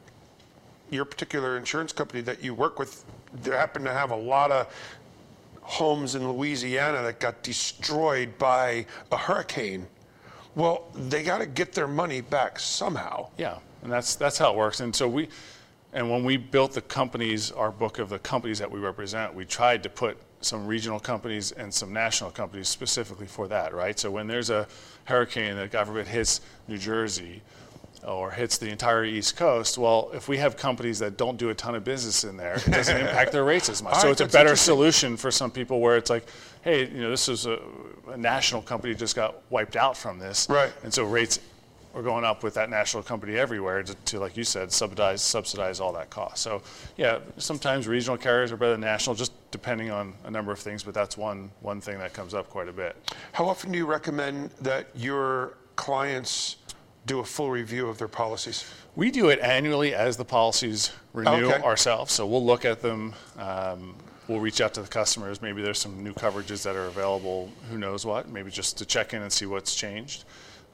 your 0.92 1.06
particular 1.06 1.58
insurance 1.58 1.94
company 1.94 2.22
that 2.22 2.44
you 2.44 2.54
work 2.54 2.78
with, 2.78 3.06
they 3.42 3.52
happen 3.52 3.84
to 3.86 3.94
have 3.94 4.12
a 4.12 4.16
lot 4.16 4.52
of 4.52 4.68
homes 5.62 6.16
in 6.16 6.28
Louisiana 6.28 7.02
that 7.04 7.20
got 7.20 7.42
destroyed 7.42 8.38
by 8.38 8.86
a 9.12 9.18
hurricane, 9.18 9.88
well, 10.56 10.88
they 10.94 11.24
got 11.24 11.38
to 11.38 11.46
get 11.46 11.72
their 11.72 11.88
money 11.88 12.22
back 12.22 12.60
somehow. 12.60 13.30
Yeah, 13.38 13.60
and 13.84 13.92
that's 13.92 14.16
that's 14.16 14.38
how 14.38 14.52
it 14.52 14.58
works. 14.58 14.80
And 14.82 14.94
so 14.94 15.08
we, 15.08 15.30
and 15.94 16.10
when 16.10 16.24
we 16.24 16.38
built 16.38 16.74
the 16.74 16.82
companies, 16.82 17.52
our 17.52 17.72
book 17.72 18.00
of 18.00 18.10
the 18.10 18.20
companies 18.20 18.60
that 18.60 18.70
we 18.70 18.80
represent, 18.80 19.34
we 19.34 19.46
tried 19.46 19.82
to 19.84 19.90
put 19.90 20.18
some 20.42 20.68
regional 20.68 21.00
companies 21.00 21.52
and 21.52 21.74
some 21.74 21.92
national 21.92 22.32
companies 22.32 22.68
specifically 22.70 23.28
for 23.28 23.48
that, 23.48 23.74
right? 23.74 23.98
So 24.00 24.10
when 24.12 24.28
there's 24.28 24.50
a 24.50 24.68
hurricane 25.06 25.56
that 25.56 25.72
God 25.72 25.88
forbid 25.88 26.08
hits 26.08 26.42
New 26.68 26.78
Jersey 26.78 27.42
or 28.08 28.32
hits 28.32 28.58
the 28.58 28.70
entire 28.70 29.04
East 29.04 29.36
Coast, 29.36 29.78
well, 29.78 30.12
if 30.14 30.30
we 30.30 30.38
have 30.38 30.56
companies 30.56 31.00
that 31.00 31.18
don't 31.18 31.38
do 31.38 31.50
a 31.50 31.54
ton 31.56 31.76
of 31.76 31.84
business 31.84 32.24
in 32.24 32.38
there, 32.38 32.54
it 32.54 32.66
doesn't 32.72 32.96
impact 33.06 33.32
their 33.32 33.44
rates 33.44 33.68
as 33.68 33.84
much. 33.84 33.96
All 33.96 34.00
so 34.02 34.08
right, 34.08 34.12
it's 34.14 34.22
a 34.22 34.38
better 34.38 34.56
solution 34.56 35.18
for 35.18 35.32
some 35.32 35.52
people 35.52 35.82
where 35.82 35.98
it's 35.98 36.10
like, 36.10 36.26
hey, 36.62 36.88
you 36.88 37.02
know, 37.02 37.10
this 37.10 37.28
is 37.28 37.46
a, 37.46 37.60
a 38.08 38.16
national 38.16 38.62
company 38.62 38.94
just 38.96 39.16
got 39.16 39.36
wiped 39.50 39.76
out 39.76 39.98
from 39.98 40.20
this, 40.20 40.48
Right. 40.50 40.72
and 40.84 40.94
so 40.94 41.04
rates 41.04 41.40
are 41.96 42.02
going 42.04 42.24
up 42.24 42.44
with 42.44 42.54
that 42.54 42.70
national 42.70 43.02
company 43.04 43.36
everywhere 43.36 43.82
to, 43.82 43.96
to 43.96 44.20
like 44.20 44.38
you 44.38 44.44
said, 44.44 44.72
subsidize 44.72 45.22
subsidize 45.22 45.80
all 45.80 45.92
that 45.94 46.10
cost. 46.10 46.44
So 46.44 46.62
yeah, 46.98 47.20
sometimes 47.38 47.88
regional 47.88 48.18
carriers 48.18 48.52
are 48.52 48.58
better 48.58 48.74
than 48.74 48.82
national, 48.82 49.16
just 49.16 49.32
depending 49.52 49.90
on 49.90 50.14
a 50.26 50.32
number 50.32 50.52
of 50.52 50.60
things. 50.60 50.84
But 50.84 50.94
that's 50.94 51.18
one 51.18 51.50
one 51.62 51.82
thing 51.82 51.98
that 52.00 52.14
comes 52.14 52.34
up 52.34 52.50
quite 52.50 52.68
a 52.68 52.74
bit. 52.74 52.96
How 53.34 53.48
often 53.48 53.72
do 53.72 53.78
you 53.78 53.86
recommend 53.86 54.52
that 54.62 54.88
your 54.96 55.58
clients 55.76 56.58
do 57.06 57.20
a 57.20 57.24
full 57.24 57.50
review 57.50 57.88
of 57.88 57.98
their 57.98 58.08
policies? 58.08 58.70
We 58.96 59.10
do 59.10 59.30
it 59.30 59.40
annually 59.40 59.96
as 59.96 60.18
the 60.18 60.26
policies 60.26 60.92
renew 61.14 61.52
Okay. 61.52 61.64
ourselves. 61.64 62.14
So 62.14 62.28
we'll 62.28 62.46
look 62.46 62.66
at 62.66 62.82
them. 62.82 63.14
Um, 63.38 63.96
we'll 64.28 64.42
reach 64.42 64.62
out 64.62 64.74
to 64.76 64.82
the 64.82 64.88
customers. 64.88 65.42
Maybe 65.42 65.62
there's 65.64 65.80
some 65.80 66.04
new 66.04 66.14
coverages 66.14 66.64
that 66.64 66.76
are 66.76 66.86
available. 66.86 67.50
Who 67.72 67.78
knows 67.78 68.06
what? 68.06 68.30
Maybe 68.30 68.52
just 68.52 68.78
to 68.78 68.86
check 68.86 69.14
in 69.14 69.24
and 69.24 69.32
see 69.32 69.48
what's 69.48 69.74
changed. 69.74 70.26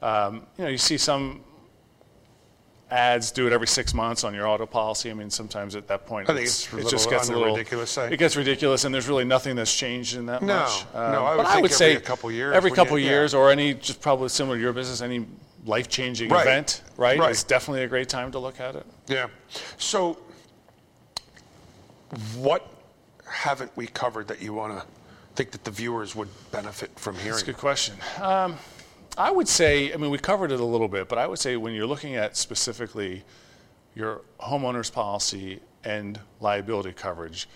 Um, 0.05 0.45
you 0.57 0.65
know, 0.65 0.69
you 0.69 0.77
see 0.77 0.99
some 0.99 1.41
ads 2.91 3.31
do 3.31 3.47
it 3.47 3.53
every 3.53 3.65
six 3.67 3.91
months 3.95 4.23
on 4.23 4.35
your 4.35 4.47
auto 4.47 4.67
policy. 4.67 5.09
I 5.09 5.15
mean, 5.15 5.31
sometimes 5.31 5.75
at 5.75 5.87
that 5.87 6.05
point, 6.05 6.29
I 6.29 6.33
think 6.35 6.45
it's 6.45 6.71
a 6.71 6.77
it 6.77 6.87
just 6.89 7.09
gets 7.09 7.29
a 7.29 7.31
little 7.33 7.55
ridiculous 7.55 7.89
side. 7.89 8.13
It 8.13 8.17
gets 8.17 8.35
ridiculous, 8.35 8.83
and 8.85 8.93
there's 8.93 9.07
really 9.07 9.25
nothing 9.25 9.55
that's 9.55 9.75
changed 9.75 10.15
in 10.15 10.27
that 10.27 10.43
No, 10.43 10.59
much. 10.59 10.81
Um, 10.93 11.11
no, 11.11 11.25
I 11.25 11.35
would 11.35 11.37
but 11.37 11.45
I 11.47 11.55
would 11.55 11.65
every 11.65 11.69
say 11.69 11.95
a 11.95 11.99
couple 11.99 12.31
years 12.31 12.55
every 12.55 12.69
when 12.69 12.77
you- 12.77 12.83
couple 12.83 12.99
yeah. 12.99 13.09
years, 13.09 13.33
or 13.33 13.49
any 13.49 13.73
just 13.73 13.99
probably 13.99 14.29
similar 14.29 14.57
to 14.57 14.61
your 14.61 14.73
business, 14.73 15.01
any 15.01 15.25
life-changing 15.65 16.29
Right. 16.29 16.45
event, 16.45 16.83
right? 16.97 17.17
Right. 17.17 17.31
It's 17.31 17.43
definitely 17.43 17.81
a 17.83 17.87
great 17.87 18.07
time 18.07 18.31
to 18.33 18.37
look 18.37 18.59
at 18.59 18.75
it. 18.75 18.85
Yeah. 19.07 19.25
So, 19.79 20.19
what 22.35 22.67
haven't 23.27 23.75
we 23.75 23.87
covered 23.87 24.27
that 24.27 24.39
you 24.39 24.53
want 24.53 24.79
to 24.79 24.85
think 25.35 25.49
that 25.49 25.63
the 25.63 25.71
viewers 25.71 26.15
would 26.15 26.29
benefit 26.51 26.91
from 26.99 27.15
hearing? 27.15 27.31
That's 27.31 27.41
a 27.41 27.45
good 27.47 27.57
question. 27.57 27.95
Um, 28.21 28.59
I 29.17 29.31
would 29.31 29.47
say, 29.47 29.93
I 29.93 29.97
mean, 29.97 30.11
we 30.11 30.17
covered 30.17 30.51
it 30.51 30.59
a 30.59 30.65
little 30.65 30.87
bit, 30.87 31.07
but 31.07 31.17
I 31.17 31.27
would 31.27 31.39
say 31.39 31.55
when 31.57 31.73
you're 31.73 31.85
looking 31.87 32.15
at 32.15 32.35
specifically 32.35 33.23
your 33.95 34.21
homeowner's 34.39 34.89
policy 34.89 35.61
and 35.83 36.19
liability 36.41 36.91
coverage, 36.93 37.47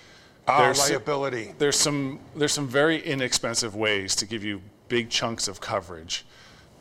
Ah, 0.47 0.59
there's- 0.61 0.89
liability. 0.89 1.53
there's 1.57 1.77
some 1.77 2.19
there's 2.35 2.53
some 2.53 2.67
very 2.67 3.01
inexpensive 3.03 3.75
ways 3.75 4.15
to 4.15 4.25
give 4.25 4.43
you 4.43 4.61
big 4.87 5.09
chunks 5.09 5.47
of 5.47 5.59
coverage. 5.59 6.25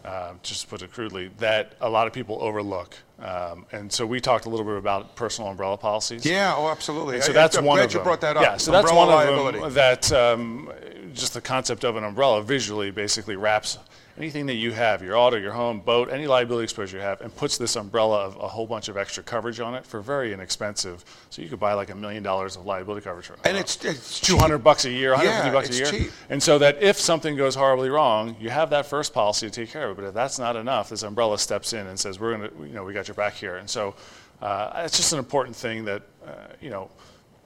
Uh, 0.04 0.34
just 0.42 0.62
to 0.62 0.66
put 0.68 0.80
it 0.80 0.92
crudely, 0.92 1.28
that 1.38 1.74
a 1.80 1.88
lot 1.90 2.06
of 2.06 2.12
people 2.12 2.38
overlook, 2.40 2.96
um, 3.20 3.66
and 3.72 3.92
so 3.92 4.06
we 4.06 4.20
talked 4.20 4.46
a 4.46 4.48
little 4.48 4.64
bit 4.66 4.76
about 4.76 5.16
personal 5.16 5.50
umbrella 5.50 5.76
policies. 5.76 6.24
Yeah, 6.24 6.54
oh, 6.56 6.68
absolutely. 6.68 7.20
So 7.20 7.30
I- 7.30 7.34
that's 7.34 7.56
I'm 7.56 7.64
one 7.64 7.76
glad 7.78 7.84
of 7.86 7.92
you 7.92 7.98
them. 7.98 8.04
brought 8.04 8.20
that 8.20 8.36
up. 8.36 8.42
Yeah, 8.42 8.56
so 8.56 8.70
that's 8.72 8.88
Umbrella 8.88 9.42
one 9.42 9.54
of 9.54 9.62
them 9.62 9.74
that 9.74 10.12
um, 10.12 10.72
just 11.14 11.34
the 11.34 11.40
concept 11.40 11.84
of 11.84 11.96
an 11.96 12.04
umbrella 12.04 12.42
visually 12.42 12.90
basically 12.90 13.36
wraps 13.36 13.78
anything 14.16 14.46
that 14.46 14.54
you 14.54 14.72
have, 14.72 15.00
your 15.00 15.16
auto, 15.16 15.36
your 15.36 15.52
home, 15.52 15.78
boat, 15.78 16.10
any 16.10 16.26
liability 16.26 16.64
exposure 16.64 16.96
you 16.96 17.02
have, 17.04 17.20
and 17.20 17.32
puts 17.36 17.56
this 17.56 17.76
umbrella 17.76 18.18
of 18.24 18.34
a 18.36 18.48
whole 18.48 18.66
bunch 18.66 18.88
of 18.88 18.96
extra 18.96 19.22
coverage 19.22 19.60
on 19.60 19.76
it 19.76 19.86
for 19.86 20.00
very 20.00 20.32
inexpensive. 20.32 21.04
So 21.30 21.40
you 21.40 21.48
could 21.48 21.60
buy 21.60 21.74
like 21.74 21.90
a 21.90 21.94
million 21.94 22.24
dollars 22.24 22.56
of 22.56 22.66
liability 22.66 23.04
coverage. 23.04 23.30
And 23.44 23.56
it's, 23.56 23.84
it's 23.84 24.18
two 24.20 24.36
hundred 24.36 24.58
bucks 24.58 24.86
a 24.86 24.90
year, 24.90 25.10
one 25.12 25.20
hundred 25.20 25.30
fifty 25.34 25.46
Yeah, 25.46 25.52
bucks 25.52 25.70
a 25.70 25.74
year, 25.74 25.86
cheap. 25.86 26.12
and 26.30 26.42
so 26.42 26.58
that 26.58 26.82
if 26.82 26.98
something 26.98 27.36
goes 27.36 27.54
horribly 27.54 27.90
wrong, 27.90 28.34
you 28.40 28.50
have 28.50 28.70
that 28.70 28.86
first 28.86 29.14
policy 29.14 29.48
to 29.48 29.52
take 29.54 29.70
care 29.70 29.84
of 29.88 29.92
it. 29.96 30.02
But 30.02 30.08
if 30.08 30.14
that's 30.14 30.36
not 30.40 30.56
enough, 30.56 30.88
this 30.88 31.04
umbrella 31.04 31.38
steps 31.38 31.72
in 31.72 31.86
and 31.86 31.98
says, 31.98 32.18
"We're 32.18 32.36
going 32.36 32.50
to, 32.50 32.56
you 32.66 32.74
know, 32.74 32.82
we 32.82 32.92
got 32.92 33.06
back 33.14 33.34
here." 33.34 33.56
And 33.56 33.68
so 33.68 33.94
uh, 34.42 34.82
it's 34.84 34.96
just 34.96 35.12
an 35.12 35.18
important 35.18 35.56
thing 35.56 35.84
that 35.86 36.02
uh, 36.26 36.30
you 36.60 36.70
know. 36.70 36.90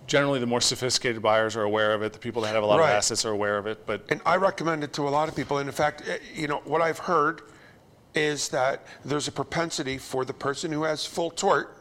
Generally, 0.09 0.40
the 0.40 0.46
more 0.46 0.61
sophisticated 0.61 1.22
buyers 1.22 1.55
are 1.55 1.62
aware 1.62 1.94
of 1.94 2.03
it. 2.03 2.12
The 2.12 2.18
people 2.18 2.42
that 2.42 2.53
have 2.55 2.64
a 2.64 2.66
lot 2.66 2.81
Right. 2.81 2.90
of 2.90 2.96
assets 2.96 3.25
are 3.25 3.31
aware 3.31 3.57
of 3.57 3.68
it. 3.68 3.87
But 3.87 4.05
And 4.09 4.20
I 4.27 4.35
recommend 4.35 4.83
it 4.83 4.92
to 4.94 5.07
a 5.07 5.09
lot 5.09 5.29
of 5.29 5.37
people. 5.37 5.59
And 5.59 5.68
in 5.68 5.72
fact, 5.72 6.03
eh, 6.09 6.18
you 6.35 6.48
know, 6.48 6.61
what 6.64 6.83
I've 6.83 6.98
heard 6.98 7.42
is 8.12 8.48
that 8.48 8.85
there's 9.05 9.29
a 9.29 9.33
propensity 9.33 9.98
for 9.98 10.25
the 10.25 10.33
person 10.35 10.72
who 10.72 10.83
has 10.83 11.07
full 11.07 11.31
tort, 11.31 11.79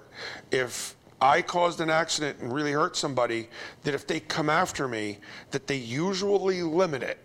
if 0.51 0.95
I 1.19 1.41
caused 1.41 1.81
an 1.81 1.89
accident 1.89 2.37
and 2.41 2.53
really 2.53 2.73
hurt 2.73 2.95
somebody, 2.95 3.49
that 3.85 3.95
if 3.95 4.05
they 4.05 4.19
come 4.19 4.51
after 4.51 4.87
me, 4.87 5.17
that 5.49 5.65
they 5.65 5.77
usually 5.77 6.61
limit 6.61 7.01
it, 7.01 7.17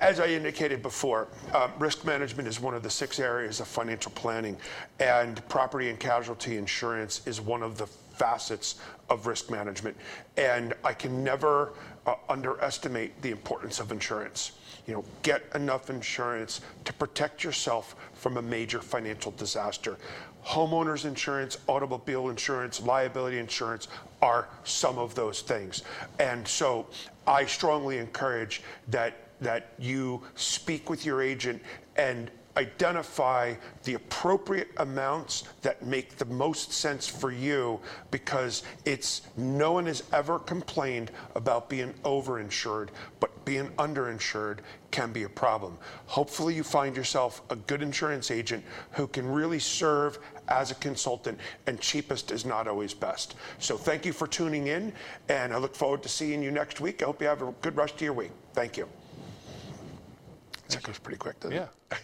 as 0.00 0.20
I 0.20 0.26
indicated 0.26 0.82
before, 0.82 1.28
um, 1.54 1.72
risk 1.78 2.04
management 2.04 2.48
is 2.48 2.60
one 2.60 2.74
of 2.74 2.82
the 2.82 2.90
six 2.90 3.18
areas 3.18 3.60
of 3.60 3.68
financial 3.68 4.12
planning, 4.12 4.56
and 5.00 5.46
property 5.48 5.90
and 5.90 5.98
casualty 5.98 6.56
insurance 6.56 7.26
is 7.26 7.40
one 7.40 7.62
of 7.62 7.78
the 7.78 7.86
facets 7.86 8.76
of 9.10 9.26
risk 9.26 9.50
management. 9.50 9.96
And 10.36 10.74
I 10.84 10.92
can 10.92 11.24
never 11.24 11.72
uh, 12.06 12.14
underestimate 12.28 13.20
the 13.22 13.30
importance 13.30 13.80
of 13.80 13.92
insurance. 13.92 14.52
You 14.86 14.94
know, 14.94 15.04
get 15.22 15.42
enough 15.54 15.88
insurance 15.88 16.60
to 16.84 16.92
protect 16.92 17.42
yourself 17.42 17.96
from 18.12 18.36
a 18.36 18.42
major 18.42 18.80
financial 18.80 19.32
disaster. 19.32 19.96
Homeowners 20.44 21.04
insurance, 21.04 21.58
automobile 21.66 22.28
insurance, 22.28 22.82
liability 22.82 23.38
insurance 23.38 23.88
are 24.20 24.48
some 24.64 24.98
of 24.98 25.14
those 25.14 25.40
things. 25.40 25.82
And 26.18 26.46
so 26.46 26.86
I 27.26 27.46
strongly 27.46 27.98
encourage 27.98 28.62
that 28.88 29.16
that 29.40 29.72
you 29.78 30.22
speak 30.36 30.88
with 30.88 31.04
your 31.04 31.20
agent 31.20 31.60
and 31.96 32.30
identify 32.56 33.54
the 33.82 33.94
appropriate 33.94 34.68
amounts 34.76 35.44
that 35.62 35.84
make 35.84 36.16
the 36.16 36.24
most 36.26 36.72
sense 36.72 37.06
for 37.08 37.32
you 37.32 37.80
because 38.10 38.62
it's 38.84 39.22
no 39.36 39.72
one 39.72 39.86
has 39.86 40.04
ever 40.12 40.38
complained 40.38 41.10
about 41.34 41.68
being 41.68 41.92
overinsured, 42.04 42.90
but 43.18 43.44
being 43.44 43.68
underinsured 43.70 44.58
can 44.90 45.12
be 45.12 45.24
a 45.24 45.28
problem. 45.28 45.76
Hopefully, 46.06 46.54
you 46.54 46.62
find 46.62 46.96
yourself 46.96 47.42
a 47.50 47.56
good 47.56 47.82
insurance 47.82 48.30
agent 48.30 48.64
who 48.92 49.08
can 49.08 49.26
really 49.26 49.58
serve 49.58 50.18
as 50.48 50.70
a 50.70 50.74
consultant, 50.76 51.38
and 51.66 51.80
cheapest 51.80 52.30
is 52.30 52.44
not 52.44 52.68
always 52.68 52.94
best. 52.94 53.34
So, 53.58 53.76
thank 53.76 54.04
you 54.04 54.12
for 54.12 54.26
tuning 54.26 54.68
in, 54.68 54.92
and 55.28 55.52
I 55.52 55.58
look 55.58 55.74
forward 55.74 56.02
to 56.02 56.08
seeing 56.08 56.42
you 56.42 56.50
next 56.50 56.80
week. 56.80 57.02
I 57.02 57.06
hope 57.06 57.20
you 57.20 57.28
have 57.28 57.42
a 57.42 57.52
good 57.62 57.76
rest 57.76 57.94
of 57.94 58.02
your 58.02 58.12
week. 58.12 58.32
Thank 58.52 58.76
you. 58.76 58.88
That 60.68 60.82
goes 60.82 60.98
pretty 60.98 61.18
quick, 61.18 61.40
doesn't 61.40 61.56
it? 61.56 61.68
Yeah. 61.90 61.98